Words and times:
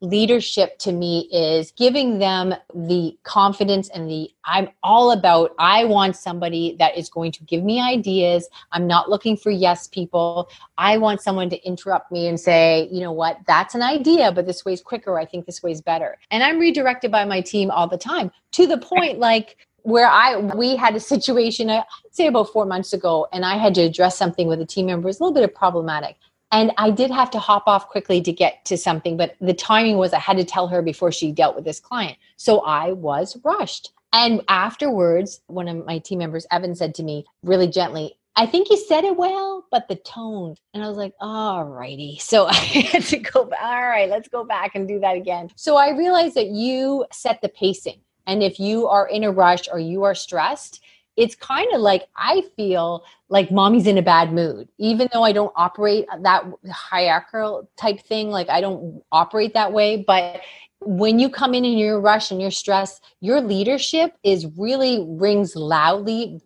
leadership 0.00 0.78
to 0.78 0.92
me 0.92 1.28
is 1.32 1.72
giving 1.72 2.18
them 2.18 2.54
the 2.74 3.16
confidence 3.22 3.88
and 3.90 4.10
the 4.10 4.30
I'm 4.44 4.68
all 4.82 5.10
about 5.12 5.54
I 5.58 5.84
want 5.84 6.16
somebody 6.16 6.76
that 6.78 6.96
is 6.96 7.08
going 7.08 7.32
to 7.32 7.44
give 7.44 7.64
me 7.64 7.80
ideas. 7.80 8.48
I'm 8.72 8.86
not 8.86 9.08
looking 9.08 9.36
for 9.36 9.50
yes 9.50 9.86
people. 9.86 10.50
I 10.76 10.98
want 10.98 11.22
someone 11.22 11.48
to 11.50 11.66
interrupt 11.66 12.12
me 12.12 12.28
and 12.28 12.38
say, 12.38 12.88
you 12.92 13.00
know 13.00 13.12
what, 13.12 13.38
that's 13.46 13.74
an 13.74 13.82
idea, 13.82 14.32
but 14.32 14.46
this 14.46 14.64
way's 14.64 14.82
quicker. 14.82 15.18
I 15.18 15.24
think 15.24 15.46
this 15.46 15.62
way's 15.62 15.80
better. 15.80 16.18
And 16.30 16.42
I'm 16.42 16.58
redirected 16.58 17.10
by 17.10 17.24
my 17.24 17.40
team 17.40 17.70
all 17.70 17.88
the 17.88 17.98
time 17.98 18.30
to 18.52 18.66
the 18.66 18.78
point 18.78 19.18
like 19.18 19.56
where 19.82 20.08
I 20.08 20.36
we 20.36 20.74
had 20.74 20.96
a 20.96 21.00
situation 21.00 21.70
I'd 21.70 21.84
say 22.10 22.26
about 22.26 22.52
four 22.52 22.66
months 22.66 22.92
ago, 22.92 23.28
and 23.32 23.44
I 23.44 23.56
had 23.56 23.72
to 23.76 23.82
address 23.82 24.18
something 24.18 24.48
with 24.48 24.60
a 24.60 24.66
team 24.66 24.86
member. 24.86 25.06
It 25.06 25.10
was 25.10 25.20
a 25.20 25.22
little 25.22 25.34
bit 25.34 25.44
of 25.44 25.54
problematic. 25.54 26.16
And 26.52 26.72
I 26.78 26.90
did 26.90 27.10
have 27.10 27.30
to 27.32 27.38
hop 27.38 27.64
off 27.66 27.88
quickly 27.88 28.20
to 28.22 28.32
get 28.32 28.64
to 28.66 28.76
something, 28.76 29.16
but 29.16 29.34
the 29.40 29.54
timing 29.54 29.96
was 29.96 30.12
I 30.12 30.18
had 30.18 30.36
to 30.36 30.44
tell 30.44 30.68
her 30.68 30.80
before 30.80 31.10
she 31.10 31.32
dealt 31.32 31.56
with 31.56 31.64
this 31.64 31.80
client. 31.80 32.18
So 32.36 32.60
I 32.60 32.92
was 32.92 33.36
rushed. 33.44 33.92
And 34.12 34.42
afterwards, 34.48 35.40
one 35.48 35.68
of 35.68 35.84
my 35.84 35.98
team 35.98 36.20
members, 36.20 36.46
Evan, 36.50 36.74
said 36.74 36.94
to 36.96 37.02
me 37.02 37.26
really 37.42 37.66
gently, 37.66 38.16
I 38.38 38.44
think 38.44 38.68
you 38.70 38.76
said 38.76 39.04
it 39.04 39.16
well, 39.16 39.66
but 39.70 39.88
the 39.88 39.96
tone. 39.96 40.56
And 40.74 40.84
I 40.84 40.88
was 40.88 40.98
like, 40.98 41.14
all 41.20 41.64
righty. 41.64 42.18
So 42.26 42.46
I 42.46 42.54
had 42.54 43.02
to 43.04 43.18
go 43.18 43.44
back. 43.44 43.60
All 43.62 43.82
right, 43.82 44.08
let's 44.08 44.28
go 44.28 44.44
back 44.44 44.74
and 44.74 44.86
do 44.86 45.00
that 45.00 45.16
again. 45.16 45.50
So 45.56 45.76
I 45.76 45.90
realized 45.90 46.34
that 46.34 46.48
you 46.48 47.06
set 47.12 47.40
the 47.40 47.48
pacing. 47.48 48.00
And 48.26 48.42
if 48.42 48.58
you 48.60 48.88
are 48.88 49.08
in 49.08 49.24
a 49.24 49.30
rush 49.30 49.68
or 49.70 49.78
you 49.78 50.02
are 50.02 50.14
stressed, 50.14 50.82
it's 51.16 51.34
kind 51.34 51.66
of 51.72 51.80
like 51.80 52.08
I 52.16 52.42
feel 52.56 53.04
like 53.28 53.50
mommy's 53.50 53.86
in 53.86 53.96
a 53.96 54.02
bad 54.02 54.32
mood, 54.32 54.68
even 54.78 55.08
though 55.12 55.22
I 55.22 55.32
don't 55.32 55.52
operate 55.56 56.06
that 56.20 56.44
hierarchical 56.70 57.68
type 57.76 58.00
thing. 58.00 58.30
Like 58.30 58.50
I 58.50 58.60
don't 58.60 59.02
operate 59.10 59.54
that 59.54 59.72
way. 59.72 60.04
But 60.06 60.42
when 60.80 61.18
you 61.18 61.30
come 61.30 61.54
in 61.54 61.64
and 61.64 61.78
you're 61.78 62.00
rush 62.00 62.30
and 62.30 62.40
you're 62.40 62.50
stressed, 62.50 63.02
your 63.20 63.40
leadership 63.40 64.14
is 64.22 64.46
really 64.58 65.04
rings 65.08 65.56
loudly. 65.56 66.42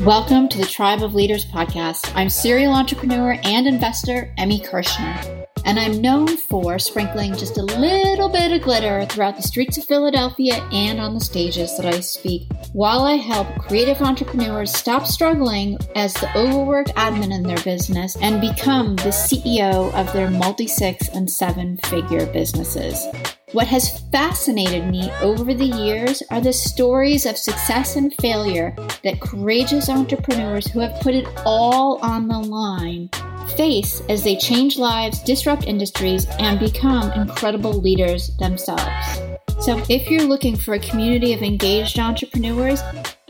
Welcome 0.00 0.48
to 0.48 0.58
the 0.58 0.66
Tribe 0.68 1.02
of 1.02 1.14
Leaders 1.14 1.44
podcast. 1.44 2.10
I'm 2.16 2.28
serial 2.28 2.72
entrepreneur 2.72 3.38
and 3.44 3.68
investor 3.68 4.34
Emmy 4.36 4.58
Kirschner 4.58 5.39
and 5.64 5.78
I'm 5.78 6.00
known 6.00 6.36
for 6.36 6.78
sprinkling 6.78 7.36
just 7.36 7.58
a 7.58 7.62
little 7.62 8.28
bit 8.28 8.52
of 8.52 8.62
glitter 8.62 9.04
throughout 9.06 9.36
the 9.36 9.42
streets 9.42 9.78
of 9.78 9.84
Philadelphia 9.84 10.56
and 10.72 11.00
on 11.00 11.14
the 11.14 11.20
stages 11.20 11.76
that 11.76 11.86
I 11.86 12.00
speak 12.00 12.48
while 12.72 13.02
I 13.02 13.14
help 13.14 13.46
creative 13.58 14.00
entrepreneurs 14.00 14.72
stop 14.72 15.06
struggling 15.06 15.78
as 15.96 16.14
the 16.14 16.36
overworked 16.36 16.94
admin 16.94 17.34
in 17.34 17.42
their 17.42 17.62
business 17.62 18.16
and 18.16 18.40
become 18.40 18.96
the 18.96 19.10
CEO 19.10 19.92
of 19.94 20.12
their 20.12 20.30
multi 20.30 20.66
six 20.66 21.08
and 21.08 21.30
seven 21.30 21.76
figure 21.84 22.26
businesses. 22.26 23.06
What 23.52 23.66
has 23.66 23.98
fascinated 24.12 24.86
me 24.86 25.10
over 25.20 25.52
the 25.52 25.64
years 25.64 26.22
are 26.30 26.40
the 26.40 26.52
stories 26.52 27.26
of 27.26 27.36
success 27.36 27.96
and 27.96 28.14
failure 28.20 28.76
that 29.02 29.20
courageous 29.20 29.88
entrepreneurs 29.88 30.68
who 30.68 30.78
have 30.78 31.00
put 31.00 31.16
it 31.16 31.26
all 31.44 31.98
on 32.00 32.28
the 32.28 32.38
line 32.38 33.10
face 33.50 34.02
as 34.08 34.24
they 34.24 34.36
change 34.36 34.78
lives, 34.78 35.22
disrupt 35.22 35.66
industries, 35.66 36.26
and 36.38 36.58
become 36.58 37.10
incredible 37.12 37.72
leaders 37.72 38.36
themselves. 38.38 39.20
So, 39.60 39.82
if 39.90 40.10
you're 40.10 40.22
looking 40.22 40.56
for 40.56 40.72
a 40.72 40.78
community 40.78 41.34
of 41.34 41.42
engaged 41.42 41.98
entrepreneurs 41.98 42.80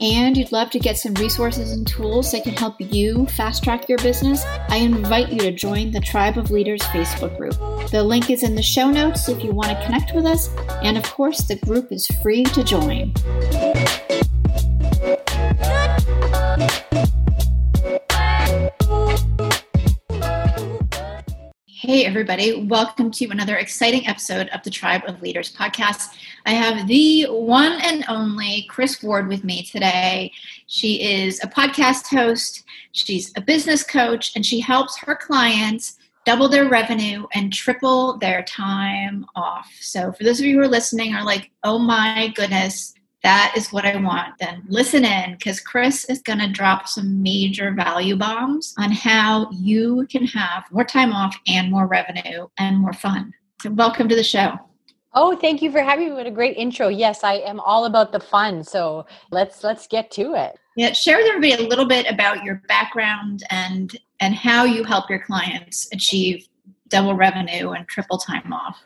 and 0.01 0.37
you'd 0.37 0.53
love 0.53 0.71
to 0.71 0.79
get 0.79 0.97
some 0.97 1.15
resources 1.15 1.73
and 1.73 1.85
tools 1.85 2.31
that 2.31 2.45
can 2.45 2.55
help 2.55 2.77
you 2.79 3.27
fast 3.27 3.65
track 3.65 3.89
your 3.89 3.99
business, 3.99 4.45
I 4.69 4.77
invite 4.77 5.33
you 5.33 5.41
to 5.41 5.51
join 5.51 5.91
the 5.91 6.01
Tribe 6.01 6.39
of 6.39 6.53
Leaders 6.53 6.83
Facebook 6.83 7.37
group. 7.37 7.57
The 7.91 8.05
link 8.05 8.31
is 8.31 8.45
in 8.45 8.55
the 8.55 8.63
show 8.63 8.91
notes 8.91 9.29
if 9.29 9.43
you 9.43 9.51
want 9.51 9.71
to 9.71 9.85
connect 9.85 10.15
with 10.15 10.25
us, 10.25 10.49
and 10.83 10.97
of 10.97 11.05
course, 11.05 11.41
the 11.43 11.57
group 11.57 11.91
is 11.91 12.07
free 12.23 12.45
to 12.45 12.63
join. 12.63 13.13
Hey, 21.91 22.07
everybody. 22.07 22.55
Welcome 22.69 23.11
to 23.11 23.31
another 23.31 23.57
exciting 23.57 24.07
episode 24.07 24.49
of 24.51 24.63
the 24.63 24.71
Tribe 24.71 25.03
of 25.09 25.21
Leaders 25.23 25.53
podcast. 25.53 26.17
I 26.47 26.51
have 26.51 26.87
the 26.87 27.25
one 27.25 27.81
and 27.83 28.05
only 28.09 28.65
Kris 28.71 29.03
Ward 29.03 29.27
with 29.27 29.43
me 29.43 29.65
today. 29.65 30.31
She 30.69 31.03
is 31.03 31.43
a 31.43 31.49
podcast 31.49 32.07
host, 32.07 32.63
she's 32.93 33.33
a 33.35 33.41
business 33.41 33.83
coach, 33.83 34.37
and 34.37 34.47
she 34.47 34.61
helps 34.61 35.01
her 35.01 35.17
clients 35.17 35.99
double 36.25 36.49
their 36.49 36.69
revenue 36.69 37.27
and 37.35 37.53
triple 37.53 38.19
their 38.19 38.45
time 38.45 39.27
off. 39.35 39.69
So, 39.81 40.13
for 40.13 40.23
those 40.23 40.39
of 40.39 40.47
you 40.47 40.59
who 40.59 40.63
are 40.63 40.69
listening, 40.69 41.13
are 41.13 41.25
like, 41.25 41.51
oh 41.65 41.81
my 41.81 42.33
goodness, 42.37 42.95
that 43.23 43.55
is 43.57 43.73
what 43.73 43.85
I 43.85 43.97
want, 43.97 44.39
then 44.39 44.63
listen 44.69 45.05
in 45.05 45.33
because 45.33 45.61
Kris 45.61 46.05
is 46.07 46.23
going 46.23 46.39
to 46.39 46.49
drop 46.49 46.89
some 46.89 47.23
major 47.23 47.73
value 47.73 48.17
bombs 48.17 48.75
on 48.79 48.91
how 48.91 49.51
you 49.53 50.07
can 50.11 50.27
have 50.27 50.65
more 50.71 50.85
time 50.85 51.13
off 51.13 51.37
and 51.47 51.71
more 51.71 51.87
revenue 51.87 52.49
and 52.59 52.79
more 52.79 52.95
fun. 52.95 53.33
So, 53.61 53.71
welcome 53.71 54.09
to 54.09 54.17
the 54.17 54.23
show. 54.23 54.59
Oh, 55.13 55.37
thank 55.37 55.61
you 55.61 55.73
for 55.73 55.83
having 55.83 56.11
me. 56.11 56.15
What 56.15 56.27
a 56.27 56.31
great 56.31 56.57
intro. 56.57 56.89
Yes, 56.89 57.25
I 57.25 57.35
am 57.35 57.59
all 57.61 57.85
about 57.85 58.13
the 58.13 58.21
fun. 58.21 58.63
So 58.63 59.07
let's 59.33 59.65
let's 59.65 59.87
get 59.89 60.11
to 60.13 60.35
it. 60.35 60.57
Yeah, 60.77 60.93
share 60.93 61.17
with 61.17 61.27
everybody 61.27 61.65
a 61.65 61.69
little 61.69 61.85
bit 61.85 62.07
about 62.09 62.45
your 62.45 62.63
background 62.69 63.43
and 63.51 63.97
and 64.21 64.35
how 64.35 64.65
you 64.65 64.85
help 64.85 65.11
your 65.11 65.19
clients 65.19 65.89
achieve 65.93 66.47
double 66.89 67.15
revenue 67.15 67.71
and 67.71 67.89
triple 67.89 68.19
time 68.19 68.53
off. 68.53 68.81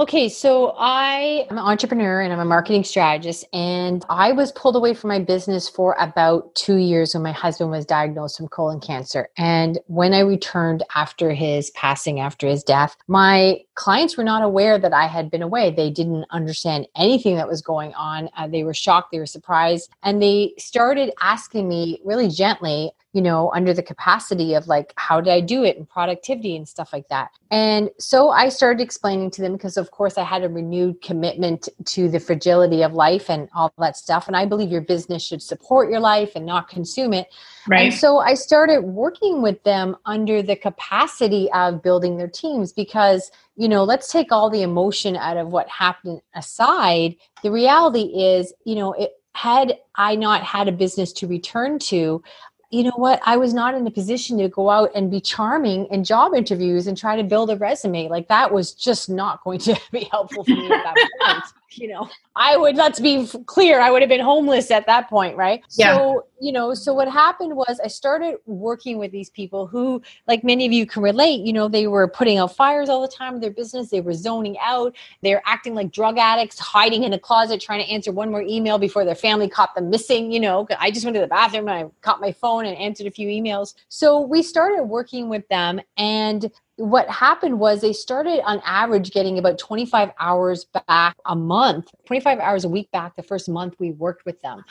Okay, 0.00 0.28
so 0.28 0.76
I 0.78 1.44
am 1.50 1.58
an 1.58 1.64
entrepreneur 1.64 2.20
and 2.20 2.32
I'm 2.32 2.38
a 2.38 2.44
marketing 2.44 2.84
strategist, 2.84 3.44
and 3.52 4.06
I 4.08 4.30
was 4.30 4.52
pulled 4.52 4.76
away 4.76 4.94
from 4.94 5.08
my 5.08 5.18
business 5.18 5.68
for 5.68 5.96
about 5.98 6.54
two 6.54 6.76
years 6.76 7.14
when 7.14 7.24
my 7.24 7.32
husband 7.32 7.72
was 7.72 7.84
diagnosed 7.84 8.36
from 8.36 8.46
colon 8.46 8.78
cancer. 8.78 9.28
And 9.36 9.76
when 9.88 10.14
I 10.14 10.20
returned 10.20 10.84
after 10.94 11.32
his 11.32 11.70
passing, 11.72 12.20
after 12.20 12.46
his 12.46 12.62
death, 12.62 12.96
my 13.08 13.58
clients 13.74 14.16
were 14.16 14.22
not 14.22 14.44
aware 14.44 14.78
that 14.78 14.92
I 14.92 15.08
had 15.08 15.32
been 15.32 15.42
away. 15.42 15.72
They 15.72 15.90
didn't 15.90 16.26
understand 16.30 16.86
anything 16.94 17.34
that 17.34 17.48
was 17.48 17.60
going 17.60 17.92
on. 17.94 18.30
Uh, 18.36 18.46
they 18.46 18.62
were 18.62 18.74
shocked, 18.74 19.10
they 19.10 19.18
were 19.18 19.26
surprised, 19.26 19.90
and 20.04 20.22
they 20.22 20.52
started 20.58 21.12
asking 21.20 21.68
me 21.68 22.00
really 22.04 22.28
gently 22.28 22.92
you 23.18 23.22
know, 23.22 23.50
under 23.52 23.74
the 23.74 23.82
capacity 23.82 24.54
of 24.54 24.68
like, 24.68 24.92
how 24.94 25.20
did 25.20 25.32
I 25.32 25.40
do 25.40 25.64
it 25.64 25.76
and 25.76 25.88
productivity 25.88 26.54
and 26.54 26.68
stuff 26.68 26.92
like 26.92 27.08
that. 27.08 27.32
And 27.50 27.90
so 27.98 28.30
I 28.30 28.48
started 28.48 28.80
explaining 28.80 29.32
to 29.32 29.42
them 29.42 29.54
because, 29.54 29.76
of 29.76 29.90
course, 29.90 30.16
I 30.16 30.22
had 30.22 30.44
a 30.44 30.48
renewed 30.48 31.02
commitment 31.02 31.68
to 31.86 32.08
the 32.08 32.20
fragility 32.20 32.84
of 32.84 32.92
life 32.92 33.28
and 33.28 33.48
all 33.56 33.74
that 33.78 33.96
stuff. 33.96 34.28
And 34.28 34.36
I 34.36 34.44
believe 34.46 34.70
your 34.70 34.82
business 34.82 35.24
should 35.24 35.42
support 35.42 35.90
your 35.90 35.98
life 35.98 36.36
and 36.36 36.46
not 36.46 36.68
consume 36.68 37.12
it. 37.12 37.26
Right. 37.66 37.86
And 37.86 37.92
so 37.92 38.18
I 38.18 38.34
started 38.34 38.82
working 38.82 39.42
with 39.42 39.60
them 39.64 39.96
under 40.06 40.40
the 40.40 40.54
capacity 40.54 41.50
of 41.50 41.82
building 41.82 42.18
their 42.18 42.28
teams 42.28 42.72
because, 42.72 43.32
you 43.56 43.68
know, 43.68 43.82
let's 43.82 44.12
take 44.12 44.30
all 44.30 44.48
the 44.48 44.62
emotion 44.62 45.16
out 45.16 45.36
of 45.36 45.48
what 45.48 45.68
happened 45.68 46.20
aside. 46.36 47.16
The 47.42 47.50
reality 47.50 48.02
is, 48.02 48.54
you 48.64 48.76
know, 48.76 48.92
it, 48.92 49.14
had 49.32 49.78
I 49.94 50.16
not 50.16 50.42
had 50.42 50.68
a 50.68 50.72
business 50.72 51.12
to 51.14 51.26
return 51.26 51.78
to, 51.80 52.22
you 52.70 52.82
know 52.84 52.92
what? 52.96 53.20
I 53.24 53.36
was 53.36 53.54
not 53.54 53.74
in 53.74 53.86
a 53.86 53.90
position 53.90 54.38
to 54.38 54.48
go 54.48 54.68
out 54.68 54.90
and 54.94 55.10
be 55.10 55.20
charming 55.20 55.86
in 55.86 56.04
job 56.04 56.34
interviews 56.34 56.86
and 56.86 56.96
try 56.96 57.16
to 57.16 57.24
build 57.24 57.50
a 57.50 57.56
resume. 57.56 58.08
Like 58.08 58.28
that 58.28 58.52
was 58.52 58.72
just 58.72 59.08
not 59.08 59.42
going 59.42 59.58
to 59.60 59.80
be 59.92 60.04
helpful 60.10 60.44
for 60.44 60.50
me 60.50 60.70
at 60.70 60.82
that 60.82 61.08
point. 61.20 61.44
You 61.70 61.88
know, 61.88 62.08
I 62.34 62.56
would, 62.56 62.76
let's 62.76 62.98
be 62.98 63.26
clear, 63.46 63.80
I 63.80 63.90
would 63.90 64.00
have 64.00 64.08
been 64.08 64.20
homeless 64.20 64.70
at 64.70 64.86
that 64.86 65.08
point, 65.08 65.36
right? 65.36 65.62
Yeah. 65.72 65.96
So, 65.96 66.26
you 66.40 66.50
know, 66.50 66.72
so 66.72 66.94
what 66.94 67.10
happened 67.10 67.54
was 67.54 67.78
I 67.84 67.88
started 67.88 68.36
working 68.46 68.98
with 68.98 69.12
these 69.12 69.28
people 69.28 69.66
who, 69.66 70.00
like 70.26 70.42
many 70.42 70.64
of 70.64 70.72
you 70.72 70.86
can 70.86 71.02
relate, 71.02 71.40
you 71.40 71.52
know, 71.52 71.68
they 71.68 71.86
were 71.86 72.08
putting 72.08 72.38
out 72.38 72.56
fires 72.56 72.88
all 72.88 73.02
the 73.02 73.08
time 73.08 73.34
in 73.34 73.40
their 73.40 73.50
business. 73.50 73.90
They 73.90 74.00
were 74.00 74.14
zoning 74.14 74.56
out. 74.62 74.96
They're 75.22 75.42
acting 75.44 75.74
like 75.74 75.92
drug 75.92 76.16
addicts, 76.16 76.58
hiding 76.58 77.04
in 77.04 77.12
a 77.12 77.18
closet, 77.18 77.60
trying 77.60 77.84
to 77.84 77.90
answer 77.90 78.12
one 78.12 78.30
more 78.30 78.42
email 78.42 78.78
before 78.78 79.04
their 79.04 79.14
family 79.14 79.48
caught 79.48 79.74
them 79.74 79.90
missing. 79.90 80.32
You 80.32 80.40
know, 80.40 80.66
I 80.78 80.90
just 80.90 81.04
went 81.04 81.16
to 81.16 81.20
the 81.20 81.26
bathroom 81.26 81.68
and 81.68 81.86
I 81.86 81.90
caught 82.00 82.20
my 82.20 82.32
phone 82.32 82.64
and 82.64 82.76
answered 82.78 83.06
a 83.06 83.10
few 83.10 83.28
emails. 83.28 83.74
So 83.88 84.20
we 84.20 84.42
started 84.42 84.84
working 84.84 85.28
with 85.28 85.46
them 85.48 85.80
and 85.96 86.50
what 86.78 87.10
happened 87.10 87.58
was 87.58 87.80
they 87.80 87.92
started 87.92 88.40
on 88.44 88.60
average 88.64 89.10
getting 89.10 89.38
about 89.38 89.58
25 89.58 90.10
hours 90.18 90.66
back 90.86 91.16
a 91.26 91.34
month 91.34 91.90
25 92.06 92.38
hours 92.38 92.64
a 92.64 92.68
week 92.68 92.90
back 92.92 93.14
the 93.16 93.22
first 93.22 93.48
month 93.48 93.74
we 93.78 93.90
worked 93.92 94.24
with 94.24 94.40
them 94.42 94.64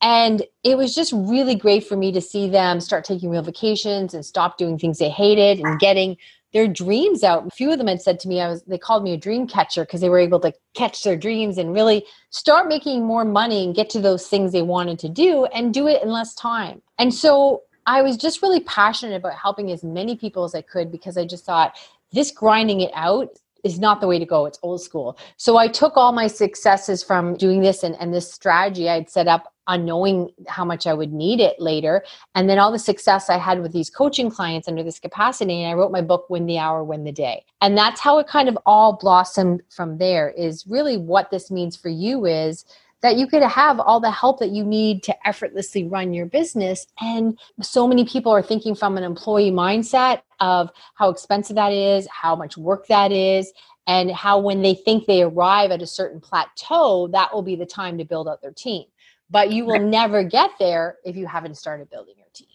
and 0.00 0.42
it 0.64 0.76
was 0.76 0.94
just 0.94 1.12
really 1.12 1.54
great 1.54 1.86
for 1.86 1.96
me 1.96 2.10
to 2.12 2.20
see 2.20 2.48
them 2.48 2.80
start 2.80 3.04
taking 3.04 3.30
real 3.30 3.42
vacations 3.42 4.12
and 4.12 4.26
stop 4.26 4.58
doing 4.58 4.78
things 4.78 4.98
they 4.98 5.08
hated 5.10 5.60
and 5.60 5.78
getting 5.78 6.16
their 6.52 6.68
dreams 6.68 7.24
out. 7.24 7.46
A 7.46 7.50
few 7.50 7.72
of 7.72 7.78
them 7.78 7.86
had 7.86 8.02
said 8.02 8.20
to 8.20 8.28
me, 8.28 8.40
I 8.40 8.48
was 8.48 8.62
they 8.64 8.78
called 8.78 9.02
me 9.02 9.14
a 9.14 9.16
dream 9.16 9.46
catcher 9.46 9.84
because 9.84 10.00
they 10.00 10.08
were 10.08 10.18
able 10.18 10.40
to 10.40 10.52
catch 10.74 11.02
their 11.02 11.16
dreams 11.16 11.58
and 11.58 11.72
really 11.72 12.04
start 12.30 12.68
making 12.68 13.04
more 13.04 13.24
money 13.24 13.64
and 13.64 13.74
get 13.74 13.90
to 13.90 14.00
those 14.00 14.28
things 14.28 14.52
they 14.52 14.62
wanted 14.62 14.98
to 15.00 15.08
do 15.08 15.46
and 15.46 15.72
do 15.72 15.86
it 15.86 16.02
in 16.02 16.10
less 16.10 16.34
time. 16.34 16.82
And 16.98 17.12
so 17.12 17.62
I 17.86 18.02
was 18.02 18.16
just 18.16 18.42
really 18.42 18.60
passionate 18.60 19.16
about 19.16 19.34
helping 19.34 19.70
as 19.70 19.82
many 19.82 20.16
people 20.16 20.44
as 20.44 20.54
I 20.54 20.62
could 20.62 20.90
because 20.90 21.16
I 21.16 21.26
just 21.26 21.44
thought 21.44 21.76
this 22.12 22.30
grinding 22.30 22.80
it 22.80 22.90
out 22.94 23.30
is 23.64 23.78
not 23.78 24.00
the 24.00 24.08
way 24.08 24.18
to 24.18 24.26
go. 24.26 24.46
It's 24.46 24.58
old 24.62 24.82
school. 24.82 25.16
So 25.36 25.56
I 25.56 25.68
took 25.68 25.96
all 25.96 26.12
my 26.12 26.26
successes 26.26 27.02
from 27.02 27.36
doing 27.36 27.60
this 27.60 27.82
and, 27.82 27.96
and 28.00 28.12
this 28.12 28.32
strategy 28.32 28.88
I'd 28.88 29.08
set 29.08 29.28
up 29.28 29.52
unknowing 29.68 30.30
how 30.48 30.64
much 30.64 30.86
I 30.86 30.94
would 30.94 31.12
need 31.12 31.38
it 31.38 31.60
later. 31.60 32.04
And 32.34 32.50
then 32.50 32.58
all 32.58 32.72
the 32.72 32.78
success 32.78 33.30
I 33.30 33.38
had 33.38 33.62
with 33.62 33.72
these 33.72 33.90
coaching 33.90 34.30
clients 34.30 34.66
under 34.66 34.82
this 34.82 34.98
capacity. 34.98 35.62
And 35.62 35.70
I 35.70 35.74
wrote 35.74 35.92
my 35.92 36.00
book, 36.00 36.28
Win 36.28 36.46
the 36.46 36.58
Hour, 36.58 36.82
Win 36.82 37.04
the 37.04 37.12
Day. 37.12 37.44
And 37.60 37.78
that's 37.78 38.00
how 38.00 38.18
it 38.18 38.26
kind 38.26 38.48
of 38.48 38.58
all 38.66 38.94
blossomed 38.94 39.62
from 39.70 39.98
there 39.98 40.30
is 40.30 40.66
really 40.66 40.96
what 40.96 41.30
this 41.30 41.50
means 41.50 41.76
for 41.76 41.88
you 41.88 42.26
is 42.26 42.64
that 43.02 43.16
you 43.16 43.26
could 43.26 43.42
have 43.42 43.78
all 43.80 44.00
the 44.00 44.10
help 44.10 44.38
that 44.40 44.50
you 44.50 44.64
need 44.64 45.02
to 45.04 45.28
effortlessly 45.28 45.84
run 45.84 46.14
your 46.14 46.26
business. 46.26 46.86
And 47.00 47.38
so 47.60 47.86
many 47.86 48.04
people 48.04 48.32
are 48.32 48.42
thinking 48.42 48.74
from 48.74 48.96
an 48.96 49.04
employee 49.04 49.50
mindset 49.50 50.22
of 50.40 50.70
how 50.94 51.10
expensive 51.10 51.56
that 51.56 51.72
is, 51.72 52.06
how 52.08 52.34
much 52.34 52.56
work 52.56 52.86
that 52.86 53.12
is, 53.12 53.52
and 53.86 54.10
how 54.10 54.38
when 54.38 54.62
they 54.62 54.74
think 54.74 55.06
they 55.06 55.22
arrive 55.22 55.70
at 55.72 55.82
a 55.82 55.86
certain 55.86 56.20
plateau, 56.20 57.08
that 57.08 57.34
will 57.34 57.42
be 57.42 57.56
the 57.56 57.66
time 57.66 57.98
to 57.98 58.04
build 58.04 58.28
out 58.28 58.40
their 58.40 58.52
team 58.52 58.84
but 59.32 59.50
you 59.50 59.64
will 59.64 59.80
never 59.80 60.22
get 60.22 60.50
there 60.58 60.98
if 61.04 61.16
you 61.16 61.26
haven't 61.26 61.56
started 61.56 61.90
building 61.90 62.14
your 62.18 62.28
team. 62.34 62.48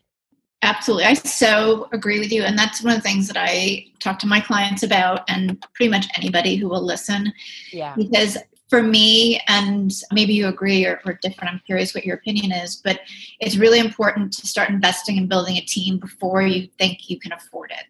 Absolutely. 0.62 1.06
I 1.06 1.14
so 1.16 1.90
agree 1.92 2.20
with 2.20 2.32
you. 2.32 2.44
And 2.44 2.58
that's 2.58 2.84
one 2.84 2.94
of 2.94 3.00
the 3.02 3.10
things 3.10 3.28
that 3.28 3.38
I 3.38 3.88
talk 4.00 4.20
to 4.20 4.28
my 4.28 4.40
clients 4.40 4.84
about 4.84 5.22
and 5.28 5.60
pretty 5.74 5.90
much 5.90 6.06
anybody 6.16 6.56
who 6.56 6.70
will 6.70 6.84
listen. 6.84 7.34
Yeah. 7.72 7.96
Because 7.98 8.38
for 8.70 8.84
me, 8.84 9.40
and 9.48 9.94
maybe 10.12 10.34
you 10.34 10.48
agree 10.48 10.86
or, 10.86 11.00
or 11.06 11.14
different, 11.22 11.54
I'm 11.54 11.62
curious 11.66 11.96
what 11.96 12.06
your 12.06 12.18
opinion 12.18 12.52
is, 12.52 12.76
but 12.78 13.00
it's 13.40 13.56
really 13.56 13.80
important 13.80 14.34
to 14.34 14.48
start 14.48 14.70
investing 14.70 15.18
in 15.18 15.28
building 15.28 15.58
a 15.58 15.62
team 15.62 16.00
before 16.00 16.42
you 16.42 16.68
think 16.78 17.10
you 17.10 17.20
can 17.20 17.32
afford 17.32 17.72
it. 17.72 17.86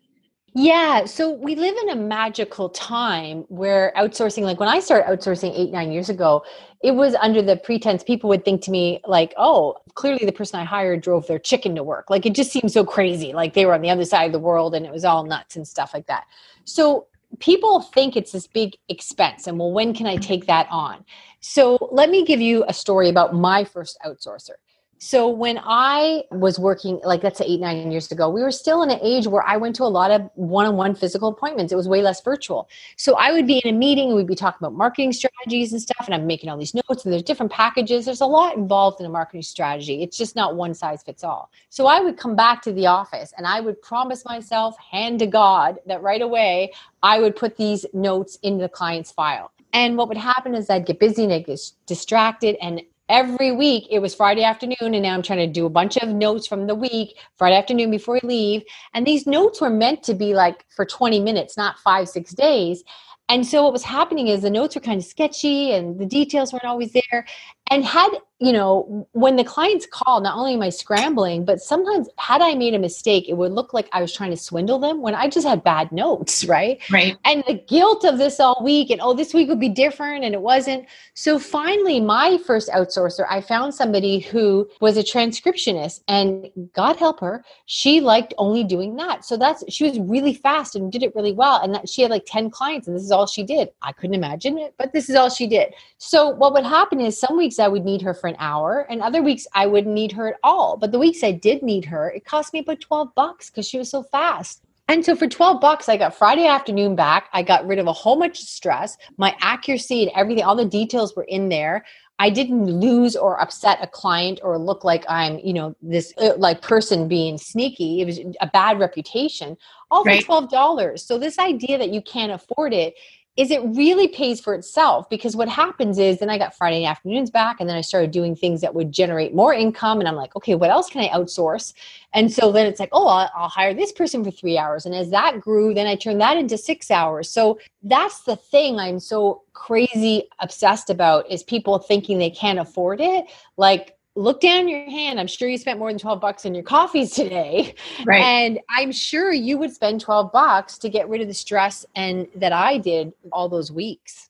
Yeah. 0.59 1.05
So 1.05 1.29
we 1.29 1.53
live 1.55 1.75
in 1.83 1.89
a 1.89 1.95
magical 1.95 2.69
time 2.69 3.45
where 3.47 3.93
outsourcing, 3.95 4.41
like 4.41 4.59
when 4.59 4.69
I 4.69 4.79
started 4.79 5.07
outsourcing 5.07 5.53
eight, 5.55 5.71
nine 5.71 5.91
years 5.91 6.09
ago, 6.09 6.43
it 6.81 6.91
was 6.91 7.13
under 7.15 7.43
the 7.43 7.57
pretense 7.57 8.03
people 8.03 8.27
would 8.29 8.43
think 8.43 8.63
to 8.63 8.71
me, 8.71 8.99
like, 9.05 9.35
oh, 9.37 9.77
clearly 9.93 10.25
the 10.25 10.31
person 10.31 10.59
I 10.59 10.63
hired 10.63 11.01
drove 11.01 11.27
their 11.27 11.37
chicken 11.37 11.75
to 11.75 11.83
work. 11.83 12.09
Like 12.09 12.25
it 12.25 12.33
just 12.33 12.51
seemed 12.51 12.71
so 12.71 12.83
crazy. 12.83 13.33
Like 13.33 13.53
they 13.53 13.67
were 13.67 13.75
on 13.75 13.81
the 13.81 13.91
other 13.91 14.05
side 14.05 14.25
of 14.25 14.31
the 14.31 14.39
world 14.39 14.73
and 14.73 14.83
it 14.83 14.91
was 14.91 15.05
all 15.05 15.23
nuts 15.23 15.57
and 15.57 15.67
stuff 15.67 15.91
like 15.93 16.07
that. 16.07 16.25
So 16.65 17.05
people 17.39 17.81
think 17.81 18.15
it's 18.15 18.31
this 18.31 18.47
big 18.47 18.77
expense. 18.89 19.47
And 19.47 19.59
well, 19.59 19.71
when 19.71 19.93
can 19.93 20.07
I 20.07 20.15
take 20.15 20.47
that 20.47 20.67
on? 20.69 21.05
So 21.39 21.77
let 21.91 22.09
me 22.09 22.25
give 22.25 22.41
you 22.41 22.65
a 22.67 22.73
story 22.73 23.09
about 23.09 23.33
my 23.33 23.63
first 23.63 23.97
outsourcer. 24.05 24.55
So 24.99 25.29
when 25.29 25.59
I 25.63 26.23
was 26.31 26.57
working, 26.57 26.99
like 27.03 27.23
let's 27.23 27.37
say 27.37 27.45
eight, 27.45 27.59
nine 27.59 27.91
years 27.91 28.11
ago, 28.11 28.29
we 28.29 28.41
were 28.41 28.51
still 28.51 28.81
in 28.81 28.89
an 28.89 28.99
age 29.01 29.27
where 29.27 29.43
I 29.43 29.55
went 29.55 29.75
to 29.75 29.83
a 29.83 29.85
lot 29.85 30.09
of 30.09 30.27
one-on-one 30.33 30.95
physical 30.95 31.29
appointments. 31.29 31.71
It 31.71 31.75
was 31.75 31.87
way 31.87 32.01
less 32.01 32.21
virtual. 32.21 32.67
So 32.95 33.15
I 33.15 33.31
would 33.31 33.45
be 33.45 33.59
in 33.59 33.75
a 33.75 33.77
meeting 33.77 34.07
and 34.07 34.15
we'd 34.15 34.25
be 34.25 34.33
talking 34.33 34.57
about 34.59 34.73
marketing 34.73 35.13
strategies 35.13 35.71
and 35.71 35.79
stuff, 35.79 36.07
and 36.07 36.15
I'm 36.15 36.25
making 36.25 36.49
all 36.49 36.57
these 36.57 36.73
notes 36.73 37.05
and 37.05 37.13
there's 37.13 37.21
different 37.21 37.51
packages. 37.51 38.05
There's 38.05 38.21
a 38.21 38.25
lot 38.25 38.57
involved 38.57 38.99
in 38.99 39.05
a 39.05 39.09
marketing 39.09 39.43
strategy. 39.43 40.01
It's 40.01 40.17
just 40.17 40.35
not 40.35 40.55
one 40.55 40.73
size 40.73 41.03
fits 41.03 41.23
all. 41.23 41.51
So 41.69 41.85
I 41.85 41.99
would 41.99 42.17
come 42.17 42.35
back 42.35 42.63
to 42.63 42.73
the 42.73 42.87
office 42.87 43.33
and 43.37 43.45
I 43.45 43.59
would 43.59 43.79
promise 43.83 44.25
myself, 44.25 44.75
hand 44.79 45.19
to 45.19 45.27
God, 45.27 45.77
that 45.85 46.01
right 46.01 46.21
away 46.21 46.71
I 47.03 47.19
would 47.19 47.35
put 47.35 47.55
these 47.55 47.85
notes 47.93 48.39
into 48.41 48.63
the 48.63 48.69
client's 48.69 49.11
file. 49.11 49.51
And 49.73 49.95
what 49.95 50.07
would 50.07 50.17
happen 50.17 50.55
is 50.55 50.71
I'd 50.71 50.87
get 50.87 50.99
busy 50.99 51.23
and 51.23 51.33
I'd 51.33 51.45
get 51.45 51.59
distracted 51.85 52.55
and 52.61 52.81
every 53.09 53.51
week 53.51 53.87
it 53.89 53.99
was 53.99 54.15
Friday 54.15 54.43
afternoon, 54.43 54.75
and 54.81 55.01
now 55.01 55.13
I'm 55.13 55.21
trying 55.21 55.39
to 55.39 55.47
do 55.47 55.65
a 55.65 55.69
bunch 55.69 55.97
of 55.97 56.09
notes 56.09 56.47
from 56.47 56.67
the 56.67 56.75
week, 56.75 57.17
Friday 57.37 57.57
afternoon 57.57 57.91
before 57.91 58.19
we 58.21 58.27
leave. 58.27 58.63
And 58.93 59.05
these 59.05 59.27
notes 59.27 59.61
were 59.61 59.69
meant 59.69 60.03
to 60.03 60.13
be 60.13 60.33
like 60.33 60.65
for 60.69 60.85
20 60.85 61.19
minutes, 61.19 61.57
not 61.57 61.79
five, 61.79 62.09
six 62.09 62.33
days. 62.33 62.83
And 63.29 63.45
so 63.45 63.63
what 63.63 63.73
was 63.73 63.83
happening 63.83 64.27
is 64.27 64.41
the 64.41 64.49
notes 64.49 64.75
were 64.75 64.81
kind 64.81 65.01
of 65.01 65.05
sketchy 65.05 65.71
and 65.73 65.99
the 65.99 66.05
details 66.05 66.53
weren't 66.53 66.63
always 66.65 66.93
there. 66.93 67.25
And 67.69 67.83
had 67.83 68.09
you 68.39 68.53
know, 68.53 69.07
when 69.13 69.35
the 69.35 69.43
clients 69.43 69.87
call, 69.91 70.21
not 70.21 70.37
only 70.37 70.53
am 70.53 70.61
I 70.61 70.69
scrambling, 70.69 71.43
but 71.43 71.59
sometimes 71.59 72.07
had 72.19 72.39
I 72.39 72.53
made 72.53 72.75
a 72.75 72.79
mistake, 72.79 73.27
it 73.27 73.33
would 73.33 73.51
look 73.51 73.73
like 73.73 73.89
I 73.93 74.01
was 74.01 74.13
trying 74.13 74.29
to 74.29 74.37
swindle 74.37 74.77
them 74.77 75.01
when 75.01 75.15
I 75.15 75.27
just 75.27 75.47
had 75.47 75.63
bad 75.63 75.91
notes, 75.91 76.45
right? 76.47 76.79
Right. 76.91 77.17
And 77.25 77.43
the 77.47 77.55
guilt 77.55 78.05
of 78.05 78.19
this 78.19 78.39
all 78.39 78.61
week 78.63 78.91
and 78.91 79.01
oh, 79.01 79.13
this 79.15 79.33
week 79.33 79.49
would 79.49 79.59
be 79.59 79.69
different 79.69 80.23
and 80.23 80.35
it 80.35 80.41
wasn't. 80.41 80.85
So 81.15 81.39
finally, 81.39 81.99
my 81.99 82.37
first 82.45 82.69
outsourcer, 82.69 83.25
I 83.27 83.41
found 83.41 83.73
somebody 83.73 84.19
who 84.19 84.69
was 84.81 84.97
a 84.97 85.03
transcriptionist 85.03 86.01
and 86.07 86.51
God 86.73 86.97
help 86.97 87.19
her, 87.21 87.43
she 87.65 88.01
liked 88.01 88.35
only 88.37 88.63
doing 88.63 88.97
that. 88.97 89.25
So 89.25 89.35
that's 89.35 89.63
she 89.67 89.83
was 89.83 89.99
really 89.99 90.35
fast 90.35 90.75
and 90.75 90.91
did 90.91 91.01
it 91.01 91.15
really 91.15 91.33
well. 91.33 91.59
And 91.63 91.73
that 91.73 91.89
she 91.89 92.03
had 92.03 92.11
like 92.11 92.25
10 92.27 92.51
clients 92.51 92.87
and 92.87 92.95
this 92.95 93.03
is 93.03 93.11
all 93.11 93.25
she 93.25 93.41
did. 93.41 93.69
I 93.81 93.93
couldn't 93.93 94.13
imagine 94.13 94.59
it, 94.59 94.75
but 94.77 94.93
this 94.93 95.09
is 95.09 95.15
all 95.15 95.31
she 95.31 95.47
did. 95.47 95.73
So 95.97 96.29
what 96.29 96.53
would 96.53 96.65
happen 96.65 97.01
is 97.01 97.19
some 97.19 97.35
weeks 97.35 97.56
I 97.59 97.67
would 97.67 97.85
need 97.85 98.01
her 98.01 98.13
for 98.13 98.27
an 98.27 98.35
hour 98.39 98.85
and 98.89 99.01
other 99.01 99.21
weeks 99.21 99.47
I 99.53 99.65
wouldn't 99.65 99.93
need 99.93 100.11
her 100.13 100.27
at 100.27 100.39
all. 100.43 100.77
But 100.77 100.91
the 100.91 100.99
weeks 100.99 101.23
I 101.23 101.31
did 101.31 101.63
need 101.63 101.85
her, 101.85 102.09
it 102.11 102.25
cost 102.25 102.53
me 102.53 102.59
about 102.59 102.81
12 102.81 103.15
bucks 103.15 103.49
because 103.49 103.67
she 103.67 103.77
was 103.77 103.89
so 103.89 104.03
fast. 104.03 104.63
And 104.89 105.03
so 105.03 105.15
for 105.15 105.27
12 105.27 105.59
bucks, 105.59 105.89
I 105.89 105.97
got 105.97 106.15
Friday 106.15 106.47
afternoon 106.47 106.95
back. 106.95 107.27
I 107.33 107.43
got 107.43 107.67
rid 107.67 107.79
of 107.79 107.87
a 107.87 107.93
whole 107.93 108.17
bunch 108.17 108.39
of 108.39 108.47
stress. 108.47 108.97
My 109.17 109.35
accuracy 109.41 110.03
and 110.03 110.11
everything, 110.15 110.45
all 110.45 110.55
the 110.55 110.63
details 110.63 111.13
were 111.15 111.25
in 111.25 111.49
there. 111.49 111.85
I 112.19 112.29
didn't 112.29 112.65
lose 112.65 113.15
or 113.15 113.39
upset 113.39 113.79
a 113.81 113.87
client 113.87 114.39
or 114.41 114.57
look 114.57 114.83
like 114.83 115.05
I'm, 115.07 115.39
you 115.39 115.53
know, 115.53 115.75
this 115.81 116.13
uh, 116.17 116.33
like 116.37 116.61
person 116.61 117.07
being 117.07 117.37
sneaky. 117.37 118.01
It 118.01 118.05
was 118.05 118.19
a 118.41 118.47
bad 118.47 118.79
reputation, 118.79 119.57
all 119.91 120.03
for 120.03 120.11
$12. 120.11 120.99
So 120.99 121.19
this 121.19 121.37
idea 121.37 121.77
that 121.77 121.89
you 121.89 122.01
can't 122.01 122.31
afford 122.31 122.73
it 122.73 122.95
is 123.37 123.51
it 123.51 123.61
really 123.63 124.07
pays 124.07 124.41
for 124.41 124.55
itself 124.55 125.07
because 125.11 125.35
what 125.35 125.47
happens 125.47 125.99
is 125.99 126.17
then 126.17 126.29
I 126.29 126.39
got 126.39 126.57
Friday 126.57 126.85
afternoons 126.85 127.29
back 127.29 127.57
and 127.59 127.69
then 127.69 127.77
I 127.77 127.81
started 127.81 128.09
doing 128.09 128.35
things 128.35 128.61
that 128.61 128.73
would 128.73 128.91
generate 128.91 129.35
more 129.35 129.53
income 129.53 129.99
and 129.99 130.07
I'm 130.09 130.15
like, 130.15 130.35
okay, 130.35 130.55
what 130.55 130.71
else 130.71 130.89
can 130.89 131.01
I 131.01 131.09
outsource? 131.09 131.73
And 132.13 132.33
so 132.33 132.51
then 132.51 132.65
it's 132.65 132.79
like, 132.79 132.89
oh, 132.91 133.07
I'll, 133.07 133.29
I'll 133.35 133.49
hire 133.49 133.75
this 133.75 133.91
person 133.91 134.23
for 134.23 134.31
three 134.31 134.57
hours. 134.57 134.87
And 134.87 134.95
as 134.95 135.11
that 135.11 135.39
grew, 135.39 135.75
then 135.75 135.85
I 135.85 135.95
turned 135.95 136.19
that 136.19 136.37
into 136.37 136.57
six 136.57 136.89
hours. 136.89 137.29
So 137.29 137.59
that's 137.83 138.21
the 138.21 138.35
thing 138.35 138.79
I'm 138.79 138.99
so 138.99 139.43
crazy 139.53 140.27
obsessed 140.39 140.89
about 140.89 141.29
is 141.29 141.43
people 141.43 141.77
thinking 141.77 142.17
they 142.17 142.31
can't 142.31 142.57
afford 142.57 142.99
it. 143.01 143.25
Like 143.55 143.96
look 144.17 144.41
down 144.41 144.67
your 144.67 144.83
hand. 144.89 145.19
I'm 145.19 145.27
sure 145.27 145.47
you 145.47 145.57
spent 145.57 145.77
more 145.77 145.89
than 145.89 145.99
12 145.99 146.19
bucks 146.19 146.45
on 146.45 146.55
your 146.55 146.63
coffees 146.63 147.11
today. 147.11 147.75
Right. 148.05 148.21
And 148.21 148.59
I'm 148.69 148.91
sure 148.91 149.31
you 149.31 149.57
would 149.57 149.71
spend 149.71 150.01
12 150.01 150.31
bucks 150.31 150.77
to 150.79 150.89
get 150.89 151.07
rid 151.07 151.21
of 151.21 151.27
the 151.27 151.33
stress 151.33 151.85
and 151.95 152.27
that 152.35 152.51
I 152.51 152.77
did 152.79 153.13
all 153.31 153.47
those 153.47 153.71
weeks. 153.71 154.29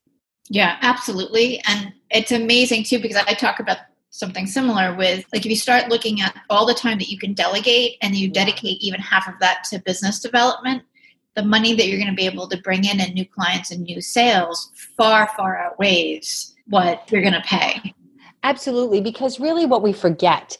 Yeah, 0.50 0.78
absolutely. 0.82 1.62
And 1.68 1.94
it's 2.12 2.32
amazing 2.32 2.84
too 2.84 3.00
because 3.00 3.18
I 3.28 3.34
talk 3.34 3.60
about 3.60 3.78
something 4.10 4.48
similar 4.48 4.96
with 4.96 5.26
like 5.34 5.46
if 5.46 5.50
you 5.50 5.56
start 5.56 5.90
looking 5.90 6.22
at 6.22 6.36
all 6.50 6.66
the 6.66 6.74
time 6.74 6.98
that 6.98 7.10
you 7.10 7.18
can 7.18 7.34
delegate 7.34 7.98
and 8.02 8.16
you 8.16 8.30
dedicate 8.30 8.82
even 8.82 9.00
half 9.00 9.28
of 9.28 9.36
that 9.40 9.64
to 9.66 9.80
business 9.80 10.20
development, 10.20 10.84
the 11.36 11.44
money 11.44 11.76
that 11.76 11.88
you're 11.88 12.00
going 12.00 12.10
to 12.10 12.16
be 12.16 12.26
able 12.26 12.48
to 12.48 12.58
bring 12.62 12.84
in 12.84 13.00
and 13.00 13.14
new 13.14 13.26
clients 13.26 13.72
and 13.72 13.84
new 13.84 14.02
sales 14.02 14.72
far 14.98 15.30
far 15.38 15.58
outweighs 15.58 16.56
what 16.68 17.10
you're 17.12 17.22
going 17.22 17.34
to 17.34 17.42
pay 17.42 17.94
Absolutely, 18.44 19.02
because 19.02 19.40
really 19.40 19.66
what 19.66 19.82
we 19.82 19.94
forget 19.94 20.58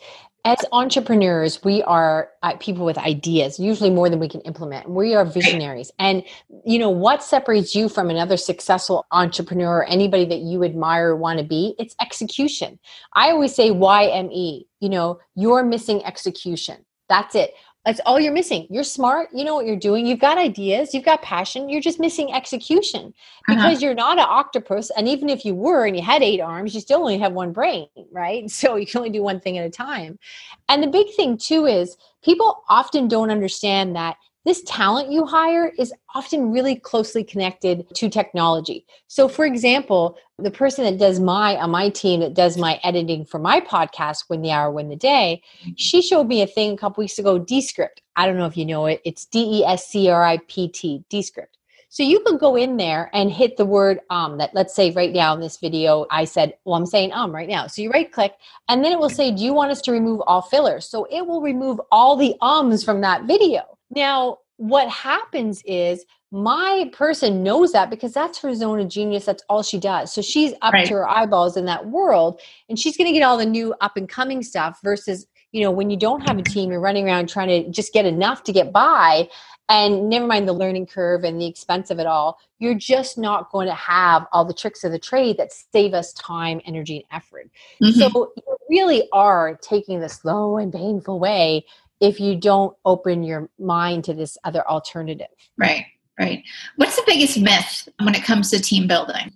as 0.48 0.64
entrepreneurs, 0.72 1.62
we 1.66 1.84
are 1.84 2.30
uh, 2.42 2.56
people 2.58 2.86
with 2.86 2.98
ideas, 2.98 3.60
usually 3.60 3.90
more 3.90 4.10
than 4.10 4.18
we 4.18 4.30
can 4.30 4.40
implement. 4.42 4.90
We 4.90 5.14
are 5.14 5.26
visionaries. 5.26 5.92
And, 6.00 6.24
you 6.66 6.80
know, 6.80 6.90
what 6.90 7.22
separates 7.22 7.76
you 7.76 7.90
from 7.90 8.10
another 8.10 8.38
successful 8.38 9.06
entrepreneur 9.12 9.80
or 9.80 9.86
anybody 9.86 10.24
that 10.24 10.40
you 10.40 10.64
admire 10.64 11.10
or 11.10 11.16
want 11.18 11.40
to 11.40 11.46
be? 11.46 11.76
It's 11.78 11.98
execution. 12.00 12.80
I 13.12 13.32
always 13.32 13.54
say 13.54 13.72
YME, 13.72 14.66
you 14.80 14.90
know, 14.90 15.20
you're 15.36 15.66
missing 15.66 16.06
execution. 16.06 16.86
That's 17.10 17.36
it. 17.36 17.54
That's 17.88 18.02
all 18.06 18.20
you're 18.20 18.34
missing. 18.34 18.68
You're 18.70 18.84
smart. 18.84 19.30
You 19.34 19.46
know 19.46 19.56
what 19.56 19.66
you're 19.66 19.78
doing. 19.78 20.06
You've 20.06 20.20
got 20.20 20.38
ideas. 20.38 20.94
You've 20.94 21.06
got 21.06 21.22
passion. 21.22 21.70
You're 21.70 21.80
just 21.80 22.02
missing 22.02 22.34
execution 22.34 23.14
uh-huh. 23.48 23.56
because 23.56 23.78
uh-huh. 23.78 23.86
you're 23.86 23.94
not 23.94 24.20
an 24.20 24.26
octopus. 24.28 24.92
And 24.98 25.08
even 25.08 25.30
if 25.30 25.46
you 25.46 25.56
were 25.56 25.86
and 25.86 25.96
you 25.96 26.02
had 26.02 26.22
eight 26.22 26.42
arms, 26.42 26.76
you 26.76 26.82
still 26.82 27.00
only 27.00 27.18
have 27.18 27.32
one 27.32 27.54
brain, 27.54 27.88
right? 28.12 28.44
So 28.58 28.76
you 28.76 28.86
can 28.86 28.98
only 28.98 29.10
do 29.12 29.24
one 29.24 29.40
thing 29.40 29.58
at 29.58 29.66
a 29.66 29.70
time. 29.70 30.20
And 30.68 30.84
the 30.84 30.88
big 30.88 31.08
thing, 31.16 31.38
too, 31.38 31.66
is 31.66 31.96
people 32.24 32.64
often 32.68 33.08
don't 33.08 33.32
understand 33.32 33.96
that 33.96 34.18
this 34.48 34.64
talent 34.64 35.12
you 35.12 35.26
hire 35.26 35.74
is 35.78 35.94
often 36.16 36.52
really 36.52 36.76
closely 36.76 37.24
connected 37.24 37.86
to 37.96 38.10
technology. 38.10 38.86
So, 39.08 39.28
for 39.28 39.46
example, 39.46 40.18
the 40.40 40.52
person 40.52 40.86
that 40.86 40.98
does 40.98 41.20
my 41.20 41.58
on 41.58 41.72
my 41.72 41.90
team 41.90 42.22
that 42.22 42.34
does 42.34 42.58
my 42.58 42.80
editing 42.84 43.26
for 43.26 43.40
my 43.40 43.60
podcast, 43.60 44.30
Win 44.30 44.42
the 44.42 44.52
Hour, 44.52 44.72
Win 44.72 44.90
the 44.90 44.96
Day, 44.96 45.42
mm-hmm. 45.62 45.72
she 45.76 46.02
showed 46.02 46.28
me 46.28 46.42
a 46.42 46.48
thing 46.48 46.74
a 46.74 46.78
couple 46.78 47.02
weeks 47.02 47.20
ago, 47.20 47.38
Descript. 47.38 48.02
I 48.16 48.26
don't 48.26 48.38
know 48.38 48.46
if 48.46 48.58
you 48.58 48.66
know 48.66 48.86
it. 48.86 49.02
It's 49.04 49.26
D 49.26 49.60
E 49.60 49.66
S 49.66 49.88
C 49.88 50.10
R 50.10 50.24
I 50.24 50.38
P 50.48 50.70
T, 50.70 51.04
Descript. 51.10 51.58
So 51.90 52.04
you 52.04 52.20
can 52.20 52.38
go 52.38 52.56
in 52.56 52.78
there 52.78 53.10
and 53.14 53.32
hit 53.32 53.58
the 53.58 53.66
word 53.66 54.00
um 54.10 54.38
that 54.38 54.54
let's 54.54 54.76
say 54.76 54.92
right 54.92 55.14
now 55.14 55.34
in 55.34 55.40
this 55.40 55.58
video 55.58 56.06
I 56.12 56.26
said, 56.26 56.54
well 56.64 56.76
I'm 56.76 56.86
saying 56.86 57.12
um 57.14 57.34
right 57.34 57.50
now. 57.50 57.68
So 57.68 57.82
you 57.82 57.90
right 57.92 58.12
click 58.12 58.34
and 58.70 58.84
then 58.84 58.92
it 58.92 59.00
will 59.00 59.10
say, 59.10 59.32
do 59.32 59.44
you 59.44 59.54
want 59.54 59.72
us 59.72 59.82
to 59.84 59.92
remove 59.92 60.22
all 60.28 60.42
fillers? 60.42 60.86
So 60.88 61.06
it 61.12 61.26
will 61.26 61.42
remove 61.42 61.82
all 61.92 62.16
the 62.16 62.36
ums 62.42 62.84
from 62.84 63.02
that 63.02 63.24
video. 63.24 63.77
Now, 63.90 64.40
what 64.58 64.90
happens 64.90 65.62
is 65.66 66.06
my 66.32 66.90
person 66.92 67.42
knows 67.44 67.72
that 67.72 67.90
because 67.90 68.12
that's 68.14 68.40
her 68.40 68.54
zone 68.54 68.80
of 68.80 68.90
genius. 68.90 69.26
That's 69.26 69.44
all 69.50 69.64
she 69.64 69.80
does. 69.80 70.14
So 70.14 70.22
she's 70.22 70.54
up 70.62 70.74
right. 70.74 70.86
to 70.88 70.94
her 70.96 71.08
eyeballs 71.08 71.56
in 71.56 71.66
that 71.66 71.88
world 71.88 72.42
and 72.68 72.78
she's 72.78 72.98
going 72.98 73.08
to 73.08 73.14
get 73.18 73.24
all 73.24 73.38
the 73.38 73.46
new 73.46 73.74
up 73.80 73.96
and 73.96 74.10
coming 74.10 74.44
stuff 74.44 74.80
versus, 74.84 75.26
you 75.54 75.62
know, 75.62 75.72
when 75.72 75.90
you 75.90 75.96
don't 75.96 76.28
have 76.28 76.38
a 76.38 76.44
team, 76.44 76.72
you're 76.72 76.82
running 76.82 77.06
around 77.06 77.30
trying 77.30 77.48
to 77.48 77.70
just 77.72 77.94
get 77.94 78.06
enough 78.06 78.44
to 78.44 78.52
get 78.52 78.74
by 78.74 79.30
and 79.70 80.10
never 80.10 80.26
mind 80.26 80.48
the 80.48 80.54
learning 80.54 80.86
curve 80.86 81.24
and 81.24 81.40
the 81.40 81.46
expense 81.46 81.92
of 81.92 82.00
it 82.00 82.08
all. 82.08 82.40
You're 82.60 82.76
just 82.76 83.18
not 83.18 83.52
going 83.52 83.68
to 83.68 83.74
have 83.74 84.26
all 84.34 84.44
the 84.44 84.54
tricks 84.54 84.84
of 84.84 84.92
the 84.92 85.00
trade 85.00 85.38
that 85.38 85.52
save 85.54 85.94
us 85.94 86.14
time, 86.14 86.62
energy, 86.66 86.98
and 86.98 87.06
effort. 87.12 87.50
Mm-hmm. 87.82 88.00
So 88.00 88.34
you 88.36 88.58
really 88.70 89.08
are 89.14 89.58
taking 89.62 90.00
the 90.00 90.10
slow 90.10 90.58
and 90.58 90.74
painful 90.74 91.20
way 91.20 91.66
if 92.00 92.20
you 92.20 92.36
don't 92.36 92.76
open 92.86 93.24
your 93.24 93.50
mind 93.60 94.04
to 94.06 94.14
this 94.14 94.38
other 94.44 94.68
alternative. 94.68 95.28
Right 95.58 95.86
right? 96.20 96.44
What's 96.76 96.96
the 96.96 97.04
biggest 97.06 97.40
myth 97.40 97.90
when 98.02 98.16
it 98.16 98.24
comes 98.24 98.50
to 98.52 98.60
team 98.60 98.88
building? 98.88 99.34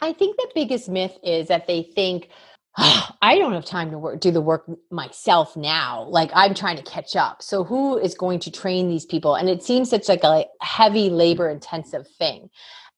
I 0.00 0.12
think 0.12 0.36
the 0.36 0.50
biggest 0.54 0.88
myth 0.88 1.16
is 1.22 1.48
that 1.48 1.66
they 1.66 1.82
think, 1.82 2.28
oh, 2.78 3.08
I 3.20 3.36
don't 3.38 3.52
have 3.52 3.64
time 3.64 3.90
to 3.90 3.98
work, 3.98 4.20
do 4.20 4.30
the 4.30 4.40
work 4.40 4.64
myself 4.90 5.56
now. 5.56 6.04
Like 6.04 6.30
I'm 6.34 6.54
trying 6.54 6.76
to 6.76 6.82
catch 6.82 7.16
up. 7.16 7.42
So 7.42 7.64
who 7.64 7.98
is 7.98 8.14
going 8.14 8.38
to 8.40 8.50
train 8.50 8.88
these 8.88 9.04
people? 9.04 9.34
And 9.34 9.48
it 9.48 9.62
seems 9.62 9.90
such 9.90 10.08
like 10.08 10.24
a 10.24 10.44
heavy 10.60 11.10
labor 11.10 11.50
intensive 11.50 12.06
thing 12.18 12.50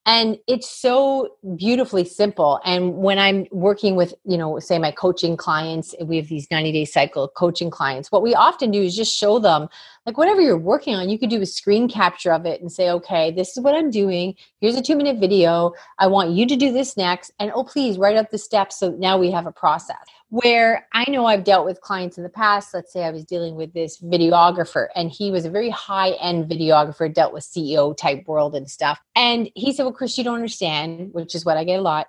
and 0.06 0.38
it's 0.46 0.68
so 0.68 1.36
beautifully 1.56 2.04
simple. 2.04 2.60
And 2.64 2.96
when 2.96 3.18
i'm 3.18 3.46
working 3.50 3.96
with 3.96 4.14
you 4.24 4.38
know 4.38 4.58
say 4.58 4.78
my 4.78 4.90
coaching 4.90 5.36
clients 5.36 5.94
we 6.02 6.16
have 6.16 6.28
these 6.28 6.50
90 6.50 6.72
day 6.72 6.84
cycle 6.84 7.28
coaching 7.28 7.70
clients 7.70 8.10
what 8.10 8.22
we 8.22 8.34
often 8.34 8.70
do 8.70 8.82
is 8.82 8.96
just 8.96 9.16
show 9.16 9.38
them 9.38 9.68
like 10.10 10.18
whatever 10.18 10.40
you're 10.40 10.58
working 10.58 10.96
on 10.96 11.08
you 11.08 11.16
could 11.16 11.30
do 11.30 11.40
a 11.40 11.46
screen 11.46 11.88
capture 11.88 12.32
of 12.32 12.44
it 12.44 12.60
and 12.60 12.72
say 12.72 12.90
okay 12.90 13.30
this 13.30 13.56
is 13.56 13.62
what 13.62 13.76
i'm 13.76 13.90
doing 13.90 14.34
here's 14.60 14.74
a 14.74 14.82
two 14.82 14.96
minute 14.96 15.18
video 15.18 15.72
i 16.00 16.06
want 16.06 16.30
you 16.30 16.44
to 16.46 16.56
do 16.56 16.72
this 16.72 16.96
next 16.96 17.30
and 17.38 17.52
oh 17.54 17.62
please 17.62 17.96
write 17.96 18.16
up 18.16 18.28
the 18.32 18.38
steps 18.38 18.78
so 18.80 18.90
now 18.98 19.16
we 19.16 19.30
have 19.30 19.46
a 19.46 19.52
process 19.52 19.96
where 20.30 20.86
I 20.92 21.10
know 21.10 21.26
I've 21.26 21.42
dealt 21.42 21.66
with 21.66 21.80
clients 21.80 22.16
in 22.16 22.22
the 22.22 22.30
past. 22.30 22.72
Let's 22.72 22.92
say 22.92 23.04
I 23.04 23.10
was 23.10 23.24
dealing 23.24 23.56
with 23.56 23.72
this 23.72 24.00
videographer, 24.00 24.86
and 24.94 25.10
he 25.10 25.32
was 25.32 25.44
a 25.44 25.50
very 25.50 25.70
high 25.70 26.10
end 26.12 26.48
videographer, 26.48 27.12
dealt 27.12 27.32
with 27.32 27.42
CEO 27.42 27.96
type 27.96 28.28
world 28.28 28.54
and 28.54 28.70
stuff. 28.70 29.00
And 29.16 29.50
he 29.56 29.72
said, 29.72 29.82
Well, 29.82 29.92
Kris, 29.92 30.16
you 30.16 30.22
don't 30.22 30.36
understand, 30.36 31.12
which 31.12 31.34
is 31.34 31.44
what 31.44 31.56
I 31.56 31.64
get 31.64 31.80
a 31.80 31.82
lot. 31.82 32.06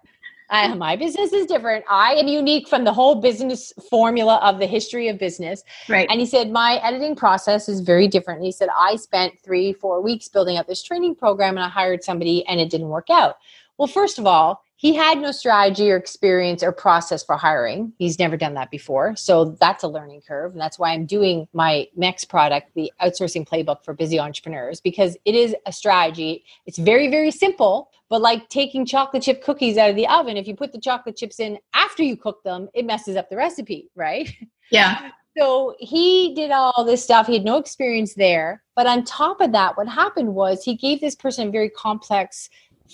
Uh, 0.52 0.76
my 0.76 0.98
business 0.98 1.32
is 1.32 1.46
different. 1.46 1.86
I 1.90 2.14
am 2.16 2.28
unique 2.28 2.68
from 2.68 2.84
the 2.84 2.92
whole 2.92 3.16
business 3.16 3.72
formula 3.90 4.36
of 4.44 4.60
the 4.60 4.68
history 4.68 5.08
of 5.08 5.18
business. 5.18 5.64
Right. 5.88 6.08
And 6.10 6.20
he 6.20 6.26
said, 6.26 6.52
My 6.52 6.76
editing 6.84 7.16
process 7.16 7.70
is 7.70 7.80
very 7.80 8.08
different. 8.08 8.40
And 8.40 8.46
he 8.46 8.52
said, 8.52 8.68
I 8.78 8.98
spent 8.98 9.40
three, 9.40 9.72
four 9.72 10.02
weeks 10.02 10.28
building 10.28 10.58
up 10.58 10.68
this 10.68 10.84
training 10.84 11.16
program 11.16 11.56
and 11.56 11.64
I 11.64 11.70
hired 11.70 12.04
somebody 12.04 12.46
and 12.48 12.60
it 12.60 12.70
didn't 12.70 12.90
work 12.90 13.10
out. 13.10 13.38
Well, 13.78 13.88
first 13.88 14.20
of 14.20 14.28
all, 14.28 14.64
he 14.82 14.96
had 14.96 15.20
no 15.20 15.32
strategy 15.32 15.92
or 15.92 15.96
experience 15.96 16.64
or 16.64 16.72
process 16.72 17.24
for 17.24 17.38
hiring. 17.38 17.94
He's 18.00 18.18
never 18.18 18.36
done 18.36 18.56
that 18.56 18.72
before. 18.72 19.16
So 19.16 19.56
that's 19.60 19.84
a 19.84 19.88
learning 19.88 20.22
curve. 20.28 20.54
And 20.54 20.60
that's 20.60 20.80
why 20.80 20.94
I'm 20.94 21.06
doing 21.06 21.48
my 21.54 21.88
next 21.96 22.26
product, 22.26 22.72
the 22.74 22.92
outsourcing 23.00 23.48
playbook 23.48 23.86
for 23.86 23.94
busy 23.94 24.20
entrepreneurs, 24.20 24.82
because 24.82 25.16
it 25.24 25.36
is 25.36 25.56
a 25.68 25.72
strategy. 25.72 26.46
It's 26.66 26.80
very, 26.80 27.12
very 27.12 27.30
simple, 27.30 27.92
but 28.10 28.22
like 28.22 28.50
taking 28.50 28.84
chocolate 28.84 29.22
chip 29.22 29.44
cookies 29.44 29.78
out 29.78 29.92
of 29.92 29.96
the 29.96 30.08
oven, 30.08 30.36
if 30.36 30.48
you 30.48 30.56
put 30.56 30.72
the 30.72 30.82
chocolate 30.82 31.16
chips 31.16 31.40
in 31.40 31.60
after 31.76 32.02
you 32.02 32.18
cook 32.18 32.44
them, 32.44 32.68
it 32.74 32.84
messes 32.84 33.16
up 33.16 33.30
the 33.30 33.38
recipe, 33.38 33.92
right? 33.96 34.36
Yeah. 34.72 35.12
So 35.38 35.76
he 35.80 36.36
did 36.36 36.52
all 36.52 36.84
this 36.84 37.02
stuff. 37.02 37.26
He 37.26 37.36
had 37.36 37.46
no 37.46 37.56
experience 37.56 38.16
there. 38.16 38.64
But 38.76 38.86
on 38.86 39.06
top 39.06 39.40
of 39.40 39.54
that, 39.54 39.78
what 39.78 39.88
happened 39.88 40.36
was 40.36 40.62
he 40.62 40.76
gave 40.76 41.00
this 41.00 41.16
person 41.16 41.48
a 41.48 41.52
very 41.52 41.70
complex 41.70 42.50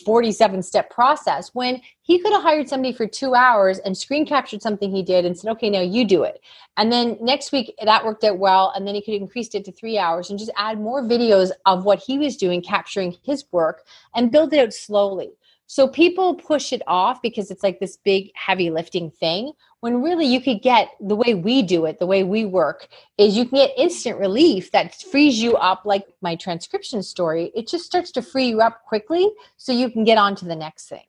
47 0.05 0.63
step 0.63 0.89
process 0.89 1.49
when 1.53 1.81
he 2.01 2.19
could 2.19 2.31
have 2.31 2.41
hired 2.41 2.69
somebody 2.69 2.93
for 2.93 3.07
two 3.07 3.35
hours 3.35 3.79
and 3.79 3.97
screen 3.97 4.25
captured 4.25 4.61
something 4.61 4.91
he 4.91 5.03
did 5.03 5.25
and 5.25 5.37
said, 5.37 5.51
okay, 5.51 5.69
now 5.69 5.81
you 5.81 6.05
do 6.05 6.23
it. 6.23 6.41
And 6.77 6.91
then 6.91 7.17
next 7.21 7.51
week 7.51 7.73
that 7.83 8.05
worked 8.05 8.23
out 8.23 8.37
well. 8.37 8.71
And 8.75 8.87
then 8.87 8.95
he 8.95 9.01
could 9.01 9.15
increase 9.15 9.53
it 9.53 9.65
to 9.65 9.71
three 9.71 9.97
hours 9.97 10.29
and 10.29 10.39
just 10.39 10.51
add 10.55 10.79
more 10.79 11.01
videos 11.01 11.51
of 11.65 11.85
what 11.85 11.99
he 11.99 12.17
was 12.17 12.37
doing, 12.37 12.61
capturing 12.61 13.15
his 13.23 13.45
work 13.51 13.83
and 14.15 14.31
build 14.31 14.53
it 14.53 14.59
out 14.59 14.73
slowly. 14.73 15.31
So 15.67 15.87
people 15.87 16.35
push 16.35 16.71
it 16.71 16.81
off 16.87 17.21
because 17.21 17.51
it's 17.51 17.63
like 17.63 17.79
this 17.79 17.97
big 17.97 18.31
heavy 18.35 18.69
lifting 18.69 19.11
thing 19.11 19.51
when 19.81 20.01
really 20.01 20.25
you 20.25 20.41
could 20.41 20.61
get 20.61 20.89
the 20.99 21.15
way 21.15 21.33
we 21.33 21.61
do 21.61 21.85
it, 21.85 21.99
the 21.99 22.05
way 22.05 22.23
we 22.23 22.45
work 22.45 22.87
is 23.17 23.37
you 23.37 23.45
can 23.45 23.57
get 23.57 23.77
instant 23.77 24.19
relief 24.19 24.71
that 24.71 24.95
frees 24.95 25.41
you 25.41 25.55
up 25.55 25.85
like 25.85 26.07
my 26.21 26.35
transcription 26.35 27.03
story. 27.03 27.51
It 27.55 27.67
just 27.67 27.85
starts 27.85 28.11
to 28.11 28.21
free 28.21 28.47
you 28.47 28.61
up 28.61 28.85
quickly 28.85 29.29
so 29.57 29.71
you 29.71 29.89
can 29.89 30.03
get 30.03 30.17
on 30.17 30.35
to 30.37 30.45
the 30.45 30.55
next 30.55 30.89
thing. 30.89 31.05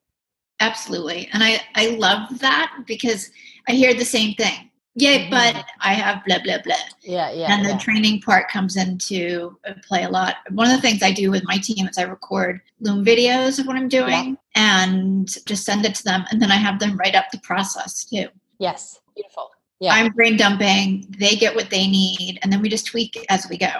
Absolutely. 0.60 1.28
And 1.32 1.42
I 1.42 1.60
I 1.74 1.90
love 1.90 2.40
that 2.40 2.82
because 2.86 3.30
I 3.68 3.72
hear 3.72 3.94
the 3.94 4.04
same 4.04 4.34
thing 4.34 4.68
yeah, 4.98 5.18
mm-hmm. 5.18 5.30
but 5.30 5.64
I 5.80 5.94
have 5.94 6.24
blah 6.24 6.38
blah 6.42 6.58
blah. 6.64 6.74
Yeah, 7.02 7.30
yeah. 7.30 7.52
And 7.52 7.64
the 7.64 7.70
yeah. 7.70 7.78
training 7.78 8.20
part 8.20 8.48
comes 8.50 8.76
into 8.76 9.56
play 9.86 10.02
a 10.02 10.08
lot. 10.08 10.36
One 10.50 10.68
of 10.68 10.74
the 10.74 10.82
things 10.82 11.04
I 11.04 11.12
do 11.12 11.30
with 11.30 11.44
my 11.44 11.58
team 11.58 11.86
is 11.86 11.96
I 11.96 12.02
record 12.02 12.60
Loom 12.80 13.04
videos 13.04 13.60
of 13.60 13.66
what 13.66 13.76
I'm 13.76 13.88
doing 13.88 14.36
yeah. 14.56 14.82
and 14.84 15.28
just 15.46 15.64
send 15.64 15.84
it 15.84 15.94
to 15.96 16.04
them, 16.04 16.24
and 16.30 16.42
then 16.42 16.50
I 16.50 16.56
have 16.56 16.80
them 16.80 16.96
write 16.96 17.14
up 17.14 17.26
the 17.30 17.38
process 17.38 18.04
too. 18.04 18.26
Yes, 18.58 19.00
beautiful. 19.14 19.50
Yeah, 19.80 19.94
I'm 19.94 20.12
brain 20.12 20.36
dumping. 20.36 21.06
They 21.18 21.36
get 21.36 21.54
what 21.54 21.70
they 21.70 21.86
need, 21.86 22.40
and 22.42 22.52
then 22.52 22.60
we 22.60 22.68
just 22.68 22.86
tweak 22.86 23.24
as 23.28 23.46
we 23.48 23.56
go. 23.56 23.70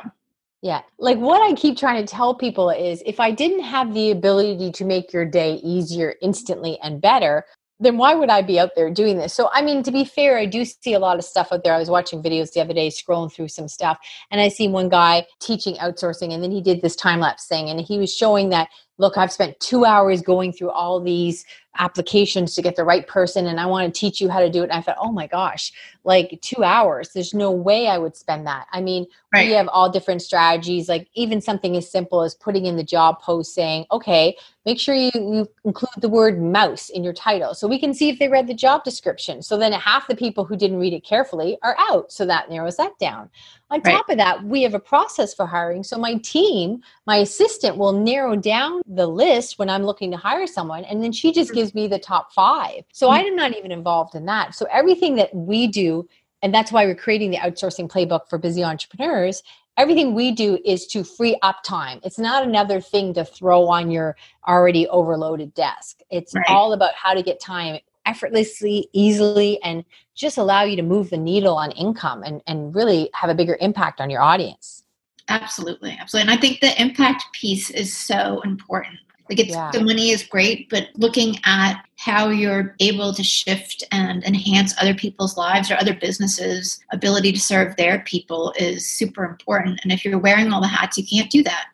Yeah. 0.63 0.83
Like 0.99 1.19
what 1.19 1.41
I 1.41 1.55
keep 1.55 1.77
trying 1.77 2.05
to 2.05 2.11
tell 2.11 2.35
people 2.35 2.71
is 2.71 3.03
if 3.07 3.21
I 3.21 3.31
didn't 3.31 3.63
have 3.63 3.95
the 3.95 4.11
ability 4.11 4.73
to 4.73 4.85
make 4.85 5.13
your 5.13 5.25
day 5.25 5.55
easier 5.63 6.17
instantly 6.21 6.79
and 6.83 7.01
better, 7.01 7.45
then 7.81 7.97
why 7.97 8.15
would 8.15 8.29
I 8.29 8.43
be 8.43 8.59
out 8.59 8.71
there 8.75 8.91
doing 8.91 9.19
this? 9.19 9.33
So, 9.33 9.51
I 9.53 9.63
mean, 9.63 9.85
to 9.85 9.93
be 9.93 10.05
fair, 10.05 10.37
I 10.37 10.47
do 10.47 10.65
see 10.65 10.95
a 10.95 10.99
lot 10.99 11.17
of 11.17 11.25
stuff 11.25 11.53
out 11.53 11.63
there. 11.63 11.75
I 11.75 11.79
was 11.79 11.91
watching 11.91 12.23
videos 12.23 12.53
the 12.53 12.61
other 12.61 12.75
day, 12.75 12.89
scrolling 12.89 13.33
through 13.33 13.49
some 13.49 13.69
stuff, 13.69 13.99
and 14.33 14.41
I 14.41 14.49
see 14.49 14.67
one 14.67 14.89
guy 14.89 15.27
teaching 15.41 15.77
outsourcing, 15.77 16.33
and 16.35 16.43
then 16.43 16.51
he 16.51 16.61
did 16.61 16.83
this 16.83 16.97
time 16.97 17.21
lapse 17.21 17.47
thing, 17.47 17.71
and 17.71 17.81
he 17.81 17.99
was 17.99 18.13
showing 18.13 18.49
that, 18.49 18.69
look, 18.99 19.17
I've 19.17 19.31
spent 19.31 19.61
two 19.61 19.85
hours 19.85 20.23
going 20.23 20.53
through 20.53 20.71
all 20.71 21.01
these 21.01 21.45
applications 21.77 22.55
to 22.55 22.63
get 22.63 22.77
the 22.77 22.85
right 22.85 23.07
person 23.07 23.47
and 23.47 23.61
I 23.61 23.67
want 23.67 23.93
to 23.93 24.01
teach 24.01 24.21
you 24.21 24.29
how 24.29 24.41
to 24.41 24.51
do 24.51 24.61
it. 24.61 24.71
And 24.71 24.73
I 24.73 24.81
thought, 24.81 24.97
oh 25.01 25.13
my 25.13 25.27
gosh, 25.27 25.73
like 26.05 26.39
two 26.43 26.65
hours. 26.65 27.11
There's 27.15 27.35
no 27.35 27.51
way 27.53 27.89
I 27.89 27.99
would 27.99 28.17
spend 28.17 28.47
that. 28.47 28.67
I 28.73 28.81
mean, 28.81 29.07
right. 29.33 29.47
we 29.47 29.53
have 29.53 29.69
all 29.69 29.91
different 29.91 30.23
strategies, 30.23 30.89
like 30.89 31.09
even 31.15 31.41
something 31.41 31.77
as 31.77 31.91
simple 31.91 32.23
as 32.23 32.35
putting 32.35 32.67
in 32.67 32.77
the 32.77 32.83
job 32.83 33.21
post 33.21 33.55
saying, 33.55 33.87
okay, 33.93 34.37
make 34.65 34.81
sure 34.81 34.95
you, 34.95 35.11
you 35.15 35.49
include 35.65 35.91
the 35.99 36.09
word 36.09 36.43
mouse 36.43 36.91
in 36.91 37.05
your 37.05 37.13
title 37.13 37.55
so 37.55 37.67
we 37.69 37.79
can 37.79 37.95
see 37.95 38.09
if 38.09 38.19
they 38.19 38.29
read 38.29 38.47
the 38.47 38.55
job 38.55 38.85
description. 38.85 39.43
So 39.43 39.57
then 39.57 39.73
half 39.73 40.09
the 40.09 40.17
people 40.17 40.45
who 40.45 40.57
didn't 40.57 40.79
read 40.79 40.93
it 40.93 41.05
carefully 41.05 41.59
are 41.63 41.77
out. 41.79 42.11
So 42.13 42.27
that 42.27 42.51
narrows 42.51 42.77
that 42.77 42.99
down. 42.99 43.31
On 43.71 43.81
right. 43.83 43.97
top 43.97 44.09
of 44.09 44.17
that, 44.17 44.45
we 44.45 44.63
have 44.63 44.75
a 44.75 44.81
process 44.81 45.35
for 45.35 45.47
hiring. 45.47 45.85
So 45.85 45.99
my 45.99 46.15
team, 46.17 46.83
my 47.07 47.17
assistant 47.17 47.77
will 47.77 47.93
narrow 47.93 48.35
down 48.35 48.81
the 48.87 49.07
list 49.07 49.59
when 49.59 49.69
I'm 49.69 49.83
looking 49.83 50.11
to 50.11 50.17
hire 50.17 50.47
someone. 50.47 50.85
And 50.85 51.03
then 51.03 51.13
she 51.13 51.33
just 51.33 51.51
mm-hmm. 51.51 51.61
gives 51.61 51.68
me 51.75 51.89
the 51.89 51.99
top 51.99 52.33
five. 52.33 52.85
So. 52.93 53.11
I'm 53.11 53.33
mm. 53.33 53.37
not 53.37 53.57
even 53.57 53.73
involved 53.73 54.15
in 54.15 54.27
that. 54.27 54.55
So 54.55 54.67
everything 54.71 55.17
that 55.17 55.35
we 55.35 55.67
do, 55.67 56.09
and 56.43 56.55
that's 56.55 56.71
why 56.71 56.87
we're 56.87 56.95
creating 56.95 57.31
the 57.31 57.39
outsourcing 57.39 57.89
playbook 57.89 58.29
for 58.29 58.39
busy 58.39 58.63
entrepreneurs. 58.63 59.43
Everything 59.77 60.15
we 60.15 60.33
do 60.33 60.59
is 60.65 60.87
to 60.89 61.05
free 61.05 61.37
up 61.43 61.63
time. 61.63 62.01
It's 62.03 62.19
not 62.19 62.43
another 62.43 62.81
thing 62.81 63.15
to 63.15 63.25
throw 63.25 63.67
on 63.69 63.91
your 63.91 64.17
already 64.47 64.89
overloaded 64.89 65.55
desk. 65.55 66.01
It's 66.11 66.35
right. 66.35 66.45
all 66.49 66.73
about 66.73 66.95
how 66.95 67.15
to 67.15 67.23
get 67.23 67.41
time 67.41 67.79
effortlessly, 68.07 68.89
easily, 68.93 69.63
and 69.63 69.85
just 70.15 70.39
allow 70.39 70.63
you 70.63 70.77
to 70.77 70.83
move 70.83 71.11
the 71.11 71.17
needle 71.17 71.57
on 71.57 71.71
income 71.73 72.23
and, 72.25 72.43
and 72.47 72.75
really 72.75 73.11
have 73.15 73.31
a 73.31 73.35
bigger 73.35 73.57
impact 73.61 74.01
on 74.01 74.11
your 74.11 74.23
audience. 74.23 74.83
Absolutely. 75.29 75.97
Absolutely. 76.01 76.31
And 76.31 76.39
I 76.39 76.41
think 76.41 76.61
the 76.61 76.81
impact 76.81 77.25
piece 77.33 77.71
is 77.71 77.95
so 77.95 78.41
important. 78.45 78.99
Like 79.29 79.41
it's 79.41 79.51
yeah. 79.51 79.71
the 79.73 79.83
money 79.83 80.11
is 80.11 80.23
great, 80.23 80.69
but 80.71 80.89
looking 80.95 81.37
at 81.45 81.83
how 81.97 82.29
you're 82.29 82.75
able 82.81 83.13
to 83.13 83.23
shift 83.23 83.85
and 83.91 84.25
enhance 84.25 84.75
other 84.81 84.95
people's 84.95 85.37
lives 85.37 85.71
or 85.71 85.75
other 85.75 85.95
businesses' 85.95 86.81
ability 86.93 87.33
to 87.33 87.41
serve 87.41 87.77
their 87.77 88.01
people 88.01 88.55
is 88.57 88.87
super 88.87 89.25
important. 89.25 89.81
And 89.83 89.93
if 89.93 90.05
you're 90.05 90.19
wearing 90.19 90.53
all 90.53 90.61
the 90.61 90.69
hats, 90.69 90.97
you 90.97 91.05
can't 91.05 91.31
do 91.31 91.43
that. 91.43 91.67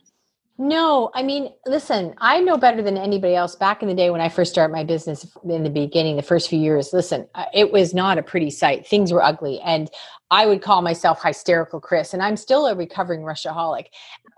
No, 0.56 1.10
I 1.14 1.24
mean, 1.24 1.52
listen, 1.66 2.14
I 2.18 2.40
know 2.40 2.56
better 2.56 2.80
than 2.80 2.96
anybody 2.96 3.34
else. 3.34 3.56
Back 3.56 3.82
in 3.82 3.88
the 3.88 3.94
day 3.94 4.10
when 4.10 4.20
I 4.20 4.28
first 4.28 4.52
started 4.52 4.72
my 4.72 4.84
business 4.84 5.26
in 5.42 5.64
the 5.64 5.70
beginning, 5.70 6.14
the 6.14 6.22
first 6.22 6.48
few 6.48 6.60
years, 6.60 6.92
listen, 6.92 7.26
it 7.52 7.72
was 7.72 7.92
not 7.92 8.18
a 8.18 8.22
pretty 8.22 8.50
sight. 8.50 8.86
Things 8.86 9.12
were 9.12 9.22
ugly. 9.22 9.60
And 9.62 9.90
I 10.30 10.46
would 10.46 10.62
call 10.62 10.80
myself 10.80 11.20
hysterical 11.24 11.80
Kris, 11.80 12.14
and 12.14 12.22
I'm 12.22 12.36
still 12.36 12.66
a 12.66 12.74
recovering 12.76 13.22
Rushaholic. 13.22 13.86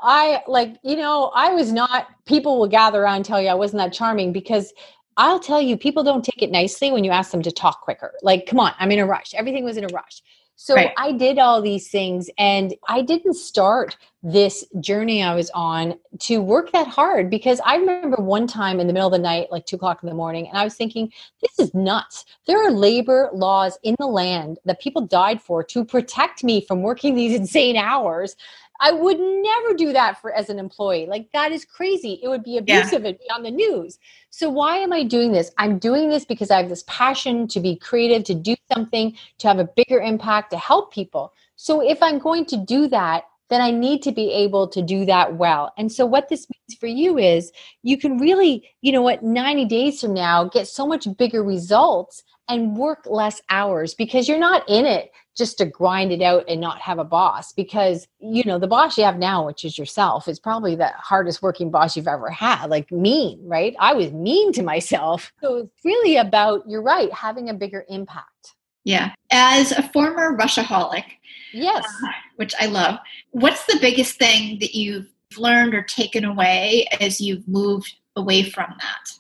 I 0.01 0.43
like, 0.47 0.77
you 0.83 0.97
know, 0.97 1.33
I 1.35 1.53
was 1.53 1.71
not, 1.71 2.07
people 2.25 2.59
will 2.59 2.69
gather 2.69 3.03
around 3.03 3.17
and 3.17 3.25
tell 3.25 3.41
you 3.41 3.49
I 3.49 3.55
wasn't 3.55 3.83
that 3.83 3.93
charming 3.93 4.33
because 4.33 4.73
I'll 5.19 5.41
tell 5.41 5.61
you, 5.61 5.77
people 5.77 6.03
don't 6.03 6.25
take 6.25 6.43
it 6.43 6.51
nicely 6.51 6.93
when 6.93 7.05
you 7.05 7.11
ask 7.11 7.31
them 7.31 7.43
to 7.43 7.53
talk 7.53 7.83
quicker. 7.83 8.13
Like, 8.23 8.47
come 8.47 8.59
on, 8.59 8.73
I'm 8.79 8.91
in 8.91 9.01
a 9.01 9.07
rush. 9.07 9.35
Everything 9.35 9.65
was 9.65 9.77
in 9.77 9.85
a 9.85 9.89
rush. 9.89 10.23
So 10.57 10.75
right. 10.75 10.93
I 10.97 11.13
did 11.13 11.39
all 11.39 11.61
these 11.61 11.89
things 11.89 12.31
and 12.39 12.75
I 12.89 13.03
didn't 13.03 13.35
start 13.35 13.97
this 14.23 14.65
journey 14.81 15.23
I 15.23 15.35
was 15.35 15.51
on 15.55 15.99
to 16.21 16.41
work 16.41 16.73
that 16.73 16.89
hard 16.89 17.31
because 17.31 17.61
I 17.65 17.77
remember 17.77 18.17
one 18.17 18.47
time 18.47 18.81
in 18.81 18.87
the 18.87 18.93
middle 18.95 19.07
of 19.07 19.13
the 19.13 19.19
night, 19.19 19.53
like 19.53 19.67
two 19.67 19.77
o'clock 19.77 20.03
in 20.03 20.09
the 20.09 20.15
morning, 20.15 20.49
and 20.49 20.57
I 20.57 20.65
was 20.65 20.75
thinking, 20.75 21.13
this 21.43 21.59
is 21.59 21.75
nuts. 21.75 22.25
There 22.47 22.59
are 22.67 22.71
labor 22.71 23.31
laws 23.35 23.79
in 23.83 23.95
the 23.99 24.07
land 24.07 24.59
that 24.65 24.81
people 24.81 25.03
died 25.03 25.43
for 25.43 25.63
to 25.63 25.85
protect 25.85 26.43
me 26.43 26.65
from 26.65 26.83
working 26.83 27.15
these 27.15 27.37
insane 27.39 27.77
hours. 27.77 28.35
I 28.81 28.93
would 28.93 29.19
never 29.19 29.75
do 29.75 29.93
that 29.93 30.21
for 30.21 30.33
as 30.33 30.51
an 30.51 30.59
employee. 30.59 31.07
Like 31.07 31.31
that 31.33 31.53
is 31.53 31.65
crazy. 31.65 32.21
It 32.23 32.29
would 32.29 32.45
be 32.45 32.59
abusive. 32.59 33.03
Yeah. 33.03 33.11
It'd 33.11 33.19
be 33.19 33.31
on 33.31 33.43
the 33.43 33.51
news. 33.51 33.99
So 34.31 34.51
why 34.51 34.77
am 34.79 34.93
I 34.93 35.03
doing 35.03 35.33
this? 35.33 35.51
I'm 35.59 35.79
doing 35.79 36.09
this 36.09 36.25
because 36.25 36.51
I 36.51 36.59
have 36.59 36.69
this 36.69 36.85
passion 36.87 37.49
to 37.49 37.61
be 37.61 37.77
creative, 37.77 38.25
to 38.25 38.35
do 38.35 38.57
something, 38.73 39.17
to 39.39 39.49
have 39.49 39.59
a 39.59 39.69
bigger 39.77 40.01
impact, 40.01 40.51
to 40.51 40.59
help 40.59 40.93
people. 40.93 41.33
So 41.57 41.81
if 41.81 42.03
I'm 42.03 42.19
going 42.19 42.45
to 42.47 42.57
do 42.57 42.87
that, 42.89 43.25
then 43.49 43.61
I 43.61 43.71
need 43.71 44.03
to 44.03 44.13
be 44.13 44.33
able 44.33 44.67
to 44.69 44.83
do 44.83 45.05
that 45.07 45.37
well. 45.37 45.73
And 45.79 45.91
so 45.91 46.05
what 46.05 46.29
this 46.29 46.47
means 46.51 46.79
for 46.79 46.89
you 46.89 47.17
is 47.17 47.53
you 47.83 47.97
can 47.97 48.19
really, 48.19 48.69
you 48.83 48.93
know 48.93 49.03
what, 49.03 49.23
90 49.23 49.65
days 49.67 50.01
from 50.01 50.15
now 50.15 50.45
get 50.45 50.67
so 50.67 50.87
much 50.87 51.07
bigger 51.17 51.43
results 51.43 52.25
and 52.49 52.77
work 52.77 53.07
less 53.07 53.41
hours 53.49 53.95
because 53.95 54.29
you're 54.29 54.39
not 54.39 54.69
in 54.69 54.85
it 54.85 55.13
just 55.37 55.59
to 55.59 55.67
grind 55.67 56.13
it 56.13 56.23
out 56.23 56.45
and 56.49 56.61
not 56.61 56.81
have 56.81 56.99
a 56.99 57.05
boss 57.05 57.53
because 57.53 58.09
you 58.19 58.43
know 58.45 58.59
the 58.59 58.67
boss 58.67 58.97
you 58.97 59.05
have 59.05 59.19
now 59.19 59.47
which 59.47 59.65
is 59.65 59.79
yourself 59.79 60.27
is 60.27 60.39
probably 60.39 60.75
the 60.75 60.89
hardest 60.97 61.43
working 61.43 61.71
boss 61.71 61.97
you've 61.97 62.09
ever 62.09 62.31
had 62.31 62.67
like 62.67 62.91
mean 62.91 63.39
right? 63.45 63.77
I 63.79 63.95
was 63.95 64.13
mean 64.13 64.53
to 64.53 64.63
myself. 64.63 65.33
So 65.47 65.59
it's 65.59 65.85
really 65.85 66.17
about 66.17 66.65
you're 66.67 66.83
right 66.83 67.13
having 67.13 67.51
a 67.51 67.55
bigger 67.55 67.85
impact. 67.89 68.55
Yeah. 68.85 69.13
As 69.31 69.71
a 69.71 69.83
former 69.91 70.37
rushaholic 70.37 71.05
yes. 71.53 71.85
uh, 71.85 72.09
which 72.37 72.55
i 72.61 72.67
love 72.67 72.99
what's 73.31 73.65
the 73.67 73.79
biggest 73.81 74.19
thing 74.19 74.59
that 74.61 74.75
you've 74.75 75.07
learned 75.39 75.75
or 75.75 75.83
taken 75.83 76.25
away 76.25 76.87
as 77.01 77.21
you've 77.21 77.47
moved 77.47 77.95
away 78.17 78.43
from 78.43 78.75
that? 78.81 79.13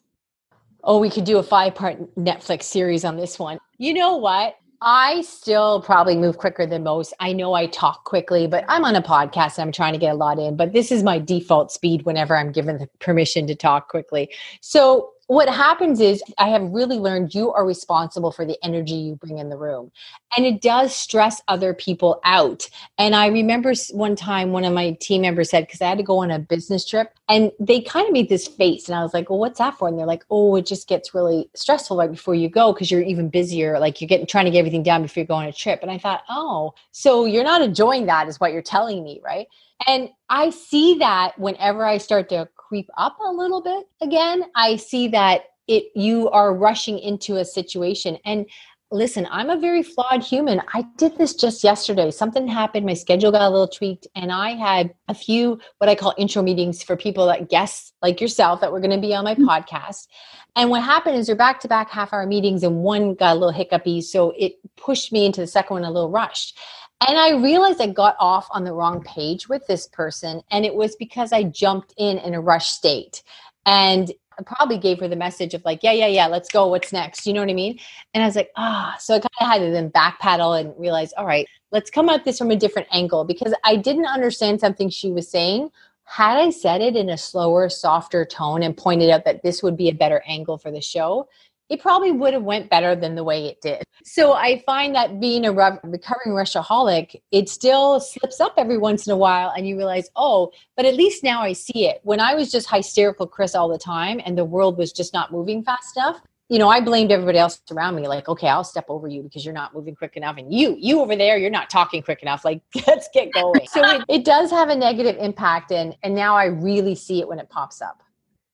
Oh 0.82 0.98
we 0.98 1.10
could 1.10 1.24
do 1.24 1.38
a 1.38 1.42
five 1.42 1.74
part 1.74 1.98
netflix 2.16 2.64
series 2.64 3.04
on 3.04 3.16
this 3.16 3.38
one. 3.38 3.58
You 3.78 3.94
know 3.94 4.16
what 4.16 4.56
I 4.82 5.22
still 5.22 5.80
probably 5.82 6.16
move 6.16 6.38
quicker 6.38 6.66
than 6.66 6.82
most. 6.82 7.14
I 7.18 7.32
know 7.32 7.54
I 7.54 7.66
talk 7.66 8.04
quickly, 8.04 8.46
but 8.46 8.64
I'm 8.68 8.84
on 8.84 8.94
a 8.94 9.02
podcast 9.02 9.58
and 9.58 9.66
I'm 9.66 9.72
trying 9.72 9.94
to 9.94 9.98
get 9.98 10.12
a 10.12 10.16
lot 10.16 10.38
in. 10.38 10.56
But 10.56 10.72
this 10.72 10.92
is 10.92 11.02
my 11.02 11.18
default 11.18 11.72
speed 11.72 12.02
whenever 12.02 12.36
I'm 12.36 12.52
given 12.52 12.78
the 12.78 12.86
permission 12.98 13.46
to 13.46 13.54
talk 13.54 13.88
quickly. 13.88 14.30
So 14.60 15.12
what 15.28 15.48
happens 15.48 16.00
is 16.00 16.22
I 16.38 16.48
have 16.50 16.62
really 16.62 16.98
learned 16.98 17.34
you 17.34 17.52
are 17.52 17.66
responsible 17.66 18.30
for 18.30 18.44
the 18.44 18.56
energy 18.62 18.94
you 18.94 19.16
bring 19.16 19.38
in 19.38 19.48
the 19.48 19.56
room. 19.56 19.90
And 20.36 20.46
it 20.46 20.60
does 20.60 20.94
stress 20.94 21.42
other 21.48 21.74
people 21.74 22.20
out. 22.24 22.68
And 22.98 23.14
I 23.14 23.26
remember 23.26 23.74
one 23.90 24.14
time 24.14 24.52
one 24.52 24.64
of 24.64 24.72
my 24.72 24.96
team 25.00 25.22
members 25.22 25.50
said, 25.50 25.66
because 25.66 25.80
I 25.80 25.88
had 25.88 25.98
to 25.98 26.04
go 26.04 26.18
on 26.18 26.30
a 26.30 26.38
business 26.38 26.84
trip, 26.84 27.12
and 27.28 27.50
they 27.58 27.80
kind 27.80 28.06
of 28.06 28.12
made 28.12 28.28
this 28.28 28.46
face. 28.46 28.88
And 28.88 28.96
I 28.96 29.02
was 29.02 29.14
like, 29.14 29.28
well, 29.28 29.40
what's 29.40 29.58
that 29.58 29.76
for? 29.76 29.88
And 29.88 29.98
they're 29.98 30.06
like, 30.06 30.24
oh, 30.30 30.54
it 30.56 30.66
just 30.66 30.88
gets 30.88 31.14
really 31.14 31.50
stressful 31.54 31.96
right 31.96 32.10
before 32.10 32.34
you 32.34 32.48
go 32.48 32.72
because 32.72 32.90
you're 32.90 33.02
even 33.02 33.28
busier. 33.28 33.80
Like 33.80 34.00
you're 34.00 34.08
getting 34.08 34.26
trying 34.26 34.44
to 34.44 34.50
get 34.52 34.60
everything 34.60 34.84
down 34.84 35.02
before 35.02 35.22
you 35.22 35.26
go 35.26 35.34
on 35.34 35.46
a 35.46 35.52
trip. 35.52 35.80
And 35.82 35.90
I 35.90 35.98
thought, 35.98 36.22
oh, 36.28 36.74
so 36.92 37.24
you're 37.24 37.44
not 37.44 37.62
enjoying 37.62 38.06
that, 38.06 38.28
is 38.28 38.38
what 38.38 38.52
you're 38.52 38.62
telling 38.62 39.02
me, 39.02 39.20
right? 39.24 39.48
And 39.86 40.08
I 40.28 40.50
see 40.50 40.98
that 40.98 41.38
whenever 41.38 41.84
I 41.84 41.98
start 41.98 42.28
to 42.30 42.48
creep 42.56 42.88
up 42.96 43.16
a 43.20 43.30
little 43.30 43.62
bit 43.62 43.86
again, 44.00 44.44
I 44.54 44.76
see 44.76 45.08
that 45.08 45.44
it 45.68 45.86
you 45.94 46.30
are 46.30 46.54
rushing 46.54 46.98
into 46.98 47.36
a 47.36 47.44
situation 47.44 48.18
and 48.24 48.46
listen, 48.92 49.26
I'm 49.30 49.50
a 49.50 49.58
very 49.58 49.82
flawed 49.82 50.22
human. 50.22 50.62
I 50.72 50.84
did 50.96 51.16
this 51.18 51.34
just 51.34 51.64
yesterday. 51.64 52.10
Something 52.10 52.46
happened, 52.46 52.86
my 52.86 52.94
schedule 52.94 53.32
got 53.32 53.42
a 53.42 53.50
little 53.50 53.68
tweaked, 53.68 54.06
and 54.14 54.30
I 54.30 54.50
had 54.50 54.94
a 55.08 55.14
few 55.14 55.58
what 55.78 55.90
I 55.90 55.94
call 55.94 56.14
intro 56.16 56.42
meetings 56.42 56.82
for 56.82 56.96
people 56.96 57.26
that 57.26 57.48
guests 57.48 57.92
like 58.00 58.20
yourself 58.20 58.60
that 58.60 58.72
were 58.72 58.80
going 58.80 58.92
to 58.92 59.00
be 59.00 59.14
on 59.14 59.24
my 59.24 59.34
mm-hmm. 59.34 59.48
podcast. 59.48 60.06
And 60.54 60.70
what 60.70 60.82
happened 60.82 61.16
is 61.16 61.26
they're 61.26 61.36
back 61.36 61.60
to 61.60 61.68
back 61.68 61.90
half 61.90 62.12
hour 62.12 62.26
meetings, 62.26 62.62
and 62.62 62.82
one 62.82 63.14
got 63.14 63.32
a 63.32 63.38
little 63.38 63.52
hiccupy. 63.52 64.00
So 64.00 64.32
it 64.38 64.54
pushed 64.76 65.12
me 65.12 65.26
into 65.26 65.40
the 65.40 65.46
second 65.46 65.74
one 65.74 65.84
a 65.84 65.90
little 65.90 66.10
rushed. 66.10 66.56
And 67.00 67.18
I 67.18 67.32
realized 67.32 67.80
I 67.80 67.88
got 67.88 68.16
off 68.18 68.48
on 68.50 68.64
the 68.64 68.72
wrong 68.72 69.02
page 69.02 69.48
with 69.48 69.66
this 69.66 69.86
person. 69.86 70.42
And 70.50 70.64
it 70.64 70.74
was 70.74 70.96
because 70.96 71.32
I 71.32 71.42
jumped 71.42 71.92
in 71.98 72.18
in 72.18 72.34
a 72.34 72.40
rush 72.40 72.68
state. 72.68 73.22
And 73.66 74.12
probably 74.44 74.78
gave 74.78 75.00
her 75.00 75.08
the 75.08 75.16
message 75.16 75.54
of 75.54 75.64
like, 75.64 75.82
yeah, 75.82 75.92
yeah, 75.92 76.06
yeah, 76.06 76.26
let's 76.26 76.50
go. 76.50 76.66
What's 76.66 76.92
next? 76.92 77.26
You 77.26 77.32
know 77.32 77.40
what 77.40 77.50
I 77.50 77.54
mean? 77.54 77.78
And 78.12 78.22
I 78.22 78.26
was 78.26 78.36
like, 78.36 78.50
ah, 78.56 78.92
oh. 78.94 78.98
so 79.00 79.14
I 79.14 79.20
kind 79.20 79.30
of 79.40 79.46
had 79.46 79.58
to 79.60 79.70
then 79.70 79.90
backpedal 79.90 80.60
and 80.60 80.74
realize, 80.78 81.12
all 81.14 81.26
right, 81.26 81.46
let's 81.70 81.90
come 81.90 82.08
at 82.08 82.24
this 82.24 82.38
from 82.38 82.50
a 82.50 82.56
different 82.56 82.88
angle 82.92 83.24
because 83.24 83.54
I 83.64 83.76
didn't 83.76 84.06
understand 84.06 84.60
something 84.60 84.90
she 84.90 85.10
was 85.10 85.30
saying. 85.30 85.70
Had 86.04 86.36
I 86.36 86.50
said 86.50 86.82
it 86.82 86.96
in 86.96 87.10
a 87.10 87.18
slower, 87.18 87.68
softer 87.68 88.24
tone 88.24 88.62
and 88.62 88.76
pointed 88.76 89.10
out 89.10 89.24
that 89.24 89.42
this 89.42 89.62
would 89.62 89.76
be 89.76 89.88
a 89.88 89.94
better 89.94 90.22
angle 90.26 90.58
for 90.58 90.70
the 90.70 90.80
show, 90.80 91.28
it 91.68 91.80
probably 91.80 92.12
would 92.12 92.32
have 92.32 92.42
went 92.42 92.70
better 92.70 92.94
than 92.94 93.14
the 93.14 93.24
way 93.24 93.46
it 93.46 93.60
did. 93.60 93.82
So 94.04 94.34
I 94.34 94.62
find 94.64 94.94
that 94.94 95.20
being 95.20 95.44
a 95.44 95.52
recovering 95.52 96.34
rushaholic, 96.34 97.20
it 97.32 97.48
still 97.48 97.98
slips 98.00 98.40
up 98.40 98.54
every 98.56 98.78
once 98.78 99.06
in 99.06 99.12
a 99.12 99.16
while 99.16 99.52
and 99.56 99.66
you 99.66 99.76
realize, 99.76 100.08
oh, 100.14 100.52
but 100.76 100.86
at 100.86 100.94
least 100.94 101.24
now 101.24 101.42
I 101.42 101.52
see 101.52 101.86
it. 101.86 102.00
When 102.04 102.20
I 102.20 102.34
was 102.34 102.50
just 102.50 102.70
hysterical 102.70 103.26
Kris 103.26 103.54
all 103.54 103.68
the 103.68 103.78
time 103.78 104.20
and 104.24 104.38
the 104.38 104.44
world 104.44 104.78
was 104.78 104.92
just 104.92 105.12
not 105.12 105.32
moving 105.32 105.64
fast 105.64 105.96
enough, 105.96 106.20
you 106.48 106.60
know, 106.60 106.68
I 106.68 106.80
blamed 106.80 107.10
everybody 107.10 107.38
else 107.38 107.60
around 107.72 107.96
me, 107.96 108.06
like, 108.06 108.28
okay, 108.28 108.46
I'll 108.46 108.62
step 108.62 108.84
over 108.88 109.08
you 109.08 109.24
because 109.24 109.44
you're 109.44 109.52
not 109.52 109.74
moving 109.74 109.96
quick 109.96 110.16
enough. 110.16 110.36
And 110.36 110.54
you, 110.54 110.76
you 110.78 111.00
over 111.00 111.16
there, 111.16 111.36
you're 111.36 111.50
not 111.50 111.68
talking 111.68 112.02
quick 112.02 112.22
enough. 112.22 112.44
Like, 112.44 112.62
let's 112.86 113.08
get 113.12 113.32
going. 113.32 113.66
so 113.66 113.82
it, 113.82 114.04
it 114.08 114.24
does 114.24 114.52
have 114.52 114.68
a 114.68 114.76
negative 114.76 115.16
impact. 115.18 115.72
And, 115.72 115.96
and 116.04 116.14
now 116.14 116.36
I 116.36 116.44
really 116.44 116.94
see 116.94 117.20
it 117.20 117.26
when 117.26 117.40
it 117.40 117.50
pops 117.50 117.82
up. 117.82 118.00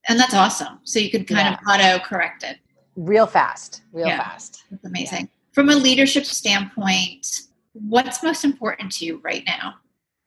And 0.09 0.19
that's 0.19 0.33
awesome. 0.33 0.81
So 0.85 0.99
you 0.99 1.11
could 1.11 1.29
kind 1.29 1.41
yeah. 1.41 1.55
of 1.55 1.99
auto 1.99 2.03
correct 2.03 2.45
it 2.45 2.57
real 2.97 3.27
fast, 3.27 3.83
real 3.93 4.09
yeah, 4.09 4.23
fast. 4.23 4.65
That's 4.71 4.85
amazing. 4.85 5.21
Yeah. 5.21 5.53
From 5.53 5.69
a 5.69 5.75
leadership 5.75 6.25
standpoint, 6.25 7.43
what's 7.73 8.23
most 8.23 8.45
important 8.45 8.93
to 8.93 9.05
you 9.05 9.21
right 9.23 9.43
now? 9.47 9.75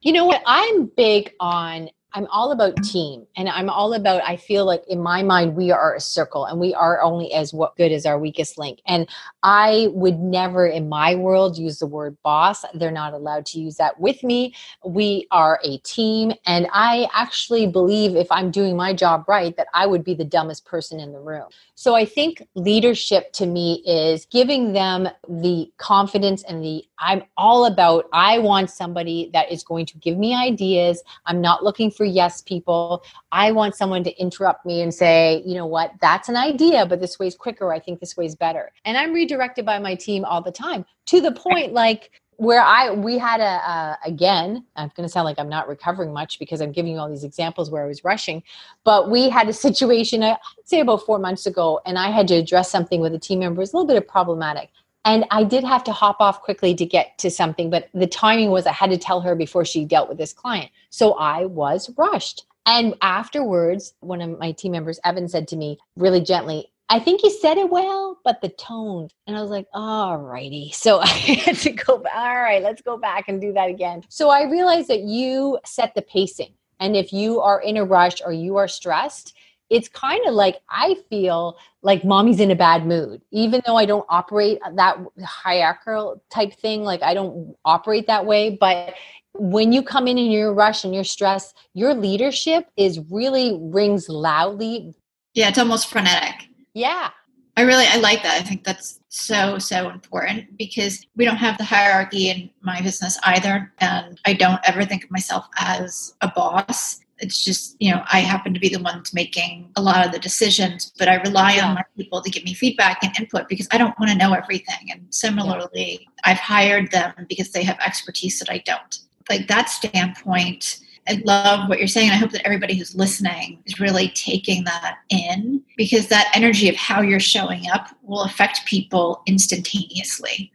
You 0.02 0.14
know 0.14 0.26
what? 0.26 0.44
I'm 0.46 0.86
big 0.96 1.34
on 1.40 1.90
I'm 2.16 2.28
all 2.28 2.54
about 2.54 2.82
team 2.82 3.28
and 3.36 3.50
I'm 3.50 3.70
all 3.70 3.94
about 3.94 4.24
I 4.24 4.38
feel 4.38 4.64
like 4.66 4.84
in 4.88 5.00
my 5.00 5.22
mind 5.22 5.54
we 5.54 5.72
are 5.72 5.96
a 5.96 6.00
circle 6.00 6.46
and 6.46 6.58
we 6.58 6.74
are 6.74 7.02
only 7.02 7.34
as 7.34 7.54
what 7.54 7.76
good 7.76 7.92
as 7.92 8.06
our 8.06 8.18
weakest 8.18 8.58
link. 8.58 8.80
And 8.88 9.10
I 9.46 9.90
would 9.92 10.20
never 10.20 10.66
in 10.66 10.90
my 10.90 11.14
world 11.14 11.56
use 11.56 11.78
the 11.78 11.86
word 11.86 12.18
boss. 12.24 12.66
They're 12.74 12.90
not 12.90 13.14
allowed 13.14 13.46
to 13.48 13.60
use 13.60 13.76
that 13.76 14.00
with 14.00 14.24
me. 14.24 14.56
We 14.84 15.28
are 15.30 15.60
a 15.64 15.78
team 15.80 16.34
and 16.48 16.68
I 16.74 17.08
actually 17.14 17.68
believe 17.68 18.16
if 18.16 18.32
I'm 18.32 18.50
doing 18.50 18.76
my 18.76 18.92
job 18.92 19.26
right 19.28 19.56
that 19.56 19.68
I 19.76 19.86
would 19.86 20.04
be 20.04 20.16
the 20.16 20.26
dumbest 20.26 20.66
person 20.66 21.00
in 21.00 21.14
the 21.14 21.20
room. 21.20 21.50
So 21.76 21.94
I 21.94 22.06
think 22.06 22.42
leadership 22.56 23.34
to 23.34 23.46
me 23.46 23.84
is 23.86 24.26
giving 24.26 24.74
them 24.74 25.10
the 25.30 25.72
confidence 25.78 26.42
and 26.44 26.64
the 26.64 26.84
I'm 26.98 27.22
all 27.38 27.66
about 27.66 28.06
I 28.14 28.40
want 28.40 28.72
somebody 28.72 29.30
that 29.34 29.52
is 29.52 29.64
going 29.64 29.86
to 29.88 29.98
give 29.98 30.18
me 30.18 30.34
ideas. 30.34 31.04
I'm 31.26 31.42
not 31.42 31.64
looking 31.64 31.92
for 31.92 32.06
yes 32.06 32.42
people. 32.42 33.04
I 33.32 33.52
want 33.52 33.76
someone 33.76 34.04
to 34.06 34.18
interrupt 34.20 34.66
me 34.66 34.82
and 34.82 34.94
say, 34.94 35.44
you 35.46 35.56
know 35.56 35.66
what, 35.66 35.92
that's 36.02 36.30
an 36.30 36.38
idea, 36.38 36.86
but 36.86 37.02
this 37.02 37.20
way's 37.20 37.36
quicker. 37.36 37.74
I 37.74 37.80
think 37.80 38.00
this 38.00 38.16
way's 38.16 38.34
better. 38.34 38.72
And 38.86 38.98
I'm 38.98 39.14
redirected 39.36 39.66
by 39.66 39.80
my 39.80 39.96
team 39.96 40.26
all 40.26 40.42
the 40.42 40.52
time 40.52 40.86
to 41.06 41.22
the 41.22 41.32
point 41.32 41.74
like 41.74 42.12
where 42.38 42.62
I 42.62 42.92
we 42.92 43.18
had 43.18 43.40
a 43.40 43.70
uh, 43.70 43.96
again 44.06 44.66
I'm 44.76 44.92
going 44.96 45.08
to 45.08 45.12
sound 45.12 45.26
like 45.26 45.40
I'm 45.40 45.50
not 45.50 45.68
recovering 45.68 46.12
much 46.14 46.40
because 46.40 46.62
I'm 46.62 46.72
giving 46.72 46.94
you 46.94 47.00
all 47.00 47.10
these 47.10 47.24
examples 47.24 47.70
where 47.70 47.84
I 47.84 47.88
was 47.88 48.04
rushing 48.04 48.44
but 48.84 49.10
we 49.10 49.30
had 49.30 49.48
a 49.48 49.54
situation 49.54 50.24
I'd 50.24 50.38
say 50.64 50.80
about 50.80 51.06
4 51.06 51.20
months 51.20 51.46
ago 51.46 51.82
and 51.86 51.98
I 51.98 52.10
had 52.10 52.28
to 52.30 52.36
address 52.36 52.72
something 52.72 53.02
with 53.02 53.14
a 53.14 53.20
team 53.20 53.40
member 53.40 53.60
it 53.60 53.64
was 53.64 53.74
a 53.74 53.78
little 53.78 53.88
bit 53.88 53.98
of 53.98 54.08
problematic 54.08 54.70
and 55.06 55.24
I 55.30 55.44
did 55.44 55.64
have 55.64 55.84
to 55.84 55.92
hop 55.92 56.18
off 56.20 56.42
quickly 56.42 56.74
to 56.74 56.84
get 56.84 57.20
to 57.20 57.30
something, 57.30 57.70
but 57.70 57.90
the 57.94 58.08
timing 58.08 58.50
was 58.50 58.66
I 58.66 58.72
had 58.72 58.90
to 58.90 58.98
tell 58.98 59.22
her 59.22 59.36
before 59.36 59.64
she 59.64 59.86
dealt 59.86 60.10
with 60.10 60.18
this 60.18 60.34
client. 60.34 60.72
So 60.90 61.14
I 61.14 61.46
was 61.46 61.92
rushed. 61.96 62.48
And 62.66 62.96
afterwards, 63.04 63.94
one 64.00 64.20
of 64.20 64.40
my 64.40 64.52
team 64.52 64.72
members, 64.72 65.00
Evan, 65.06 65.28
said 65.30 65.48
to 65.50 65.56
me 65.56 65.78
really 65.96 66.22
gently, 66.22 66.72
I 66.90 67.00
think 67.00 67.24
you 67.24 67.32
said 67.32 67.58
it 67.58 67.70
well, 67.70 68.20
but 68.24 68.42
the 68.42 68.50
tone. 68.50 69.10
And 69.26 69.36
I 69.36 69.42
was 69.42 69.50
like, 69.50 69.68
all 69.74 70.18
righty. 70.18 70.72
So 70.72 71.00
I 71.02 71.08
had 71.08 71.58
to 71.58 71.72
go, 71.72 72.04
all 72.14 72.42
right, 72.42 72.62
let's 72.62 72.82
go 72.82 72.98
back 72.98 73.26
and 73.28 73.42
do 73.42 73.54
that 73.54 73.70
again. 73.70 74.04
So 74.10 74.30
I 74.30 74.44
realized 74.44 74.90
that 74.90 75.02
you 75.02 75.60
set 75.66 75.96
the 75.96 76.02
pacing. 76.02 76.54
And 76.80 76.96
if 76.96 77.14
you 77.14 77.42
are 77.42 77.62
in 77.62 77.78
a 77.78 77.86
rush 77.86 78.22
or 78.24 78.34
you 78.34 78.58
are 78.58 78.68
stressed, 78.68 79.34
it's 79.70 79.88
kind 79.88 80.24
of 80.28 80.34
like 80.34 80.58
I 80.70 80.96
feel 81.10 81.58
like 81.82 82.06
mommy's 82.06 82.40
in 82.40 82.52
a 82.52 82.56
bad 82.56 82.86
mood, 82.86 83.22
even 83.32 83.62
though 83.66 83.78
I 83.78 83.86
don't 83.86 84.06
operate 84.10 84.60
that 84.76 84.98
hierarchical 85.24 86.22
type 86.30 86.54
thing. 86.54 86.84
Like 86.84 87.02
I 87.02 87.14
don't 87.14 87.56
operate 87.66 88.08
that 88.08 88.26
way. 88.26 88.58
But 88.60 88.94
when 89.34 89.74
you 89.74 89.82
come 89.82 90.08
in 90.08 90.18
and 90.18 90.32
you're 90.32 90.54
rushed 90.54 90.86
and 90.86 90.94
you're 90.94 91.04
stressed, 91.04 91.58
your 91.74 91.94
leadership 91.94 92.70
is 92.78 93.00
really 93.10 93.58
rings 93.60 94.08
loudly. 94.08 94.94
Yeah, 95.34 95.50
it's 95.50 95.58
almost 95.58 95.90
frenetic. 95.90 96.45
Yeah. 96.76 97.10
I 97.58 97.62
really 97.62 97.86
I 97.88 97.98
like 97.98 98.22
that. 98.24 98.36
I 98.40 98.44
think 98.44 98.66
that's 98.66 99.00
so 99.08 99.58
so 99.58 99.90
important 99.90 100.58
because 100.58 101.08
we 101.16 101.24
don't 101.24 101.38
have 101.38 101.58
the 101.58 101.64
hierarchy 101.64 102.30
in 102.30 102.50
my 102.62 102.82
business 102.82 103.18
either 103.24 103.72
and 103.80 104.20
I 104.26 104.34
don't 104.34 104.60
ever 104.66 104.84
think 104.84 105.06
of 105.06 105.12
myself 105.12 105.48
as 105.58 106.16
a 106.22 106.30
boss. 106.36 107.00
It's 107.20 107.46
just, 107.46 107.78
you 107.80 107.94
know, 107.94 108.04
I 108.12 108.20
happen 108.20 108.54
to 108.54 108.60
be 108.60 108.68
the 108.68 108.82
one 108.82 109.02
making 109.14 109.72
a 109.78 109.82
lot 109.82 110.06
of 110.06 110.12
the 110.12 110.20
decisions, 110.20 110.92
but 111.00 111.08
I 111.08 111.16
rely 111.22 111.54
yeah. 111.54 111.70
on 111.70 111.76
my 111.76 111.84
people 111.96 112.22
to 112.22 112.30
give 112.30 112.44
me 112.44 112.54
feedback 112.54 113.00
and 113.02 113.18
input 113.18 113.48
because 113.48 113.70
I 113.72 113.78
don't 113.78 113.98
want 113.98 114.12
to 114.12 114.18
know 114.18 114.34
everything. 114.34 114.92
And 114.92 115.08
similarly, 115.12 116.00
yeah. 116.02 116.08
I've 116.26 116.40
hired 116.40 116.92
them 116.92 117.14
because 117.30 117.52
they 117.54 117.64
have 117.64 117.80
expertise 117.80 118.38
that 118.40 118.50
I 118.50 118.58
don't. 118.66 119.00
Like 119.30 119.48
that 119.48 119.70
standpoint, 119.70 120.80
I 121.08 121.22
love 121.24 121.70
what 121.70 121.80
you're 121.80 121.88
saying. 121.88 122.12
I 122.12 122.16
hope 122.16 122.32
that 122.32 122.46
everybody 122.46 122.76
who's 122.76 122.96
listening 122.96 123.62
is 123.66 123.80
really 123.80 124.10
taking 124.10 124.64
that 124.64 125.00
in 125.10 125.64
because 125.78 126.08
that 126.08 126.32
energy 126.34 126.68
of 126.68 126.76
how 126.76 127.02
you're 127.02 127.20
showing 127.20 127.68
up 127.72 127.90
will 128.02 128.24
affect 128.24 128.66
people 128.66 129.22
instantaneously. 129.28 130.52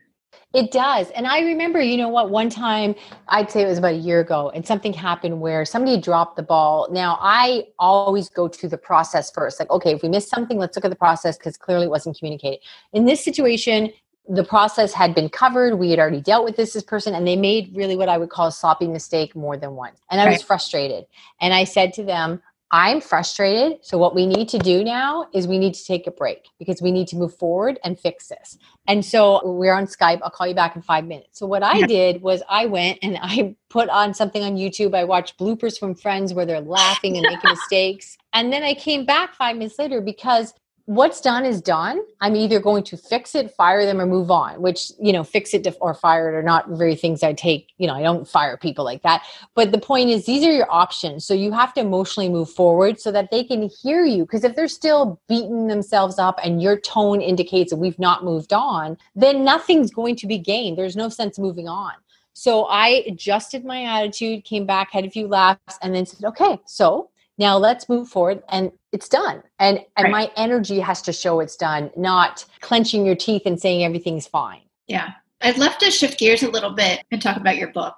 It 0.52 0.72
does. 0.72 1.10
And 1.10 1.28
I 1.28 1.42
remember, 1.42 1.80
you 1.80 1.96
know 1.96 2.08
what, 2.08 2.30
one 2.30 2.50
time, 2.50 2.96
I'd 3.28 3.48
say 3.52 3.62
it 3.62 3.68
was 3.68 3.78
about 3.78 3.94
a 3.94 3.98
year 3.98 4.18
ago, 4.18 4.50
and 4.52 4.66
something 4.66 4.92
happened 4.92 5.40
where 5.40 5.64
somebody 5.64 6.00
dropped 6.00 6.34
the 6.34 6.42
ball. 6.42 6.88
Now, 6.90 7.18
I 7.20 7.68
always 7.78 8.28
go 8.28 8.48
to 8.48 8.68
the 8.68 8.76
process 8.76 9.30
first. 9.30 9.60
Like, 9.60 9.70
okay, 9.70 9.92
if 9.94 10.02
we 10.02 10.08
missed 10.08 10.28
something, 10.28 10.58
let's 10.58 10.76
look 10.76 10.84
at 10.84 10.90
the 10.90 10.96
process 10.96 11.38
because 11.38 11.56
clearly 11.56 11.86
it 11.86 11.90
wasn't 11.90 12.18
communicated. 12.18 12.58
In 12.92 13.04
this 13.04 13.24
situation, 13.24 13.92
the 14.28 14.44
process 14.44 14.92
had 14.92 15.14
been 15.14 15.28
covered. 15.28 15.74
We 15.76 15.90
had 15.90 15.98
already 15.98 16.20
dealt 16.20 16.44
with 16.44 16.56
this, 16.56 16.72
this 16.72 16.82
person, 16.82 17.14
and 17.14 17.26
they 17.26 17.36
made 17.36 17.74
really 17.74 17.96
what 17.96 18.08
I 18.08 18.18
would 18.18 18.30
call 18.30 18.46
a 18.46 18.52
sloppy 18.52 18.86
mistake 18.86 19.34
more 19.34 19.56
than 19.56 19.74
once. 19.74 20.00
And 20.10 20.20
I 20.20 20.28
was 20.30 20.42
frustrated. 20.42 21.06
And 21.40 21.52
I 21.52 21.64
said 21.64 21.92
to 21.94 22.04
them, 22.04 22.40
I'm 22.72 23.00
frustrated. 23.00 23.84
So, 23.84 23.98
what 23.98 24.14
we 24.14 24.26
need 24.26 24.48
to 24.50 24.58
do 24.58 24.84
now 24.84 25.26
is 25.34 25.48
we 25.48 25.58
need 25.58 25.74
to 25.74 25.84
take 25.84 26.06
a 26.06 26.12
break 26.12 26.46
because 26.58 26.80
we 26.80 26.92
need 26.92 27.08
to 27.08 27.16
move 27.16 27.34
forward 27.34 27.80
and 27.82 27.98
fix 27.98 28.28
this. 28.28 28.58
And 28.86 29.04
so, 29.04 29.40
we're 29.44 29.74
on 29.74 29.86
Skype. 29.86 30.20
I'll 30.22 30.30
call 30.30 30.46
you 30.46 30.54
back 30.54 30.76
in 30.76 30.82
five 30.82 31.04
minutes. 31.04 31.40
So, 31.40 31.46
what 31.46 31.64
I 31.64 31.82
did 31.82 32.22
was 32.22 32.42
I 32.48 32.66
went 32.66 33.00
and 33.02 33.18
I 33.20 33.56
put 33.70 33.88
on 33.88 34.14
something 34.14 34.44
on 34.44 34.54
YouTube. 34.54 34.94
I 34.94 35.02
watched 35.02 35.36
bloopers 35.36 35.78
from 35.78 35.96
friends 35.96 36.32
where 36.32 36.46
they're 36.46 36.60
laughing 36.60 37.16
and 37.16 37.26
making 37.28 37.50
mistakes. 37.50 38.16
And 38.32 38.52
then 38.52 38.62
I 38.62 38.74
came 38.74 39.04
back 39.04 39.34
five 39.34 39.56
minutes 39.56 39.78
later 39.78 40.00
because 40.00 40.54
what's 40.90 41.20
done 41.20 41.44
is 41.44 41.62
done. 41.62 42.02
I'm 42.20 42.34
either 42.34 42.58
going 42.58 42.82
to 42.82 42.96
fix 42.96 43.36
it, 43.36 43.52
fire 43.52 43.86
them, 43.86 44.00
or 44.00 44.06
move 44.06 44.28
on, 44.28 44.60
which, 44.60 44.90
you 45.00 45.12
know, 45.12 45.22
fix 45.22 45.54
it 45.54 45.64
or 45.80 45.94
fire 45.94 46.28
it 46.28 46.36
are 46.36 46.42
not 46.42 46.68
very 46.70 46.96
things 46.96 47.22
I 47.22 47.32
take. 47.32 47.68
You 47.78 47.86
know, 47.86 47.94
I 47.94 48.02
don't 48.02 48.26
fire 48.26 48.56
people 48.56 48.84
like 48.84 49.02
that. 49.02 49.22
But 49.54 49.70
the 49.70 49.78
point 49.78 50.10
is, 50.10 50.26
these 50.26 50.44
are 50.44 50.50
your 50.50 50.66
options. 50.68 51.24
So 51.24 51.32
you 51.32 51.52
have 51.52 51.72
to 51.74 51.80
emotionally 51.80 52.28
move 52.28 52.50
forward 52.50 52.98
so 52.98 53.12
that 53.12 53.30
they 53.30 53.44
can 53.44 53.68
hear 53.68 54.04
you. 54.04 54.24
Because 54.24 54.42
if 54.42 54.56
they're 54.56 54.66
still 54.66 55.20
beating 55.28 55.68
themselves 55.68 56.18
up 56.18 56.40
and 56.42 56.60
your 56.60 56.80
tone 56.80 57.20
indicates 57.20 57.70
that 57.70 57.76
we've 57.76 58.00
not 58.00 58.24
moved 58.24 58.52
on, 58.52 58.98
then 59.14 59.44
nothing's 59.44 59.92
going 59.92 60.16
to 60.16 60.26
be 60.26 60.38
gained. 60.38 60.76
There's 60.76 60.96
no 60.96 61.08
sense 61.08 61.38
moving 61.38 61.68
on. 61.68 61.92
So 62.32 62.64
I 62.64 63.04
adjusted 63.06 63.64
my 63.64 63.84
attitude, 63.84 64.42
came 64.42 64.66
back, 64.66 64.90
had 64.90 65.04
a 65.04 65.10
few 65.10 65.28
laughs, 65.28 65.78
and 65.82 65.94
then 65.94 66.04
said, 66.04 66.26
okay, 66.26 66.58
so 66.66 67.10
now 67.38 67.56
let's 67.58 67.88
move 67.88 68.08
forward 68.08 68.42
and 68.48 68.72
it's 68.92 69.08
done. 69.08 69.42
And 69.58 69.80
and 69.96 70.04
right. 70.04 70.10
my 70.10 70.30
energy 70.36 70.80
has 70.80 71.02
to 71.02 71.12
show 71.12 71.40
it's 71.40 71.56
done 71.56 71.90
not 71.96 72.44
clenching 72.60 73.06
your 73.06 73.16
teeth 73.16 73.42
and 73.46 73.60
saying 73.60 73.84
everything's 73.84 74.26
fine. 74.26 74.62
Yeah. 74.86 75.12
I'd 75.40 75.58
love 75.58 75.78
to 75.78 75.90
shift 75.90 76.18
gears 76.18 76.42
a 76.42 76.50
little 76.50 76.72
bit 76.72 77.02
and 77.10 77.22
talk 77.22 77.36
about 77.36 77.56
your 77.56 77.72
book. 77.72 77.94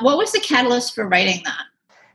What 0.00 0.18
was 0.18 0.32
the 0.32 0.40
catalyst 0.40 0.94
for 0.94 1.06
writing 1.06 1.42
that? 1.44 1.64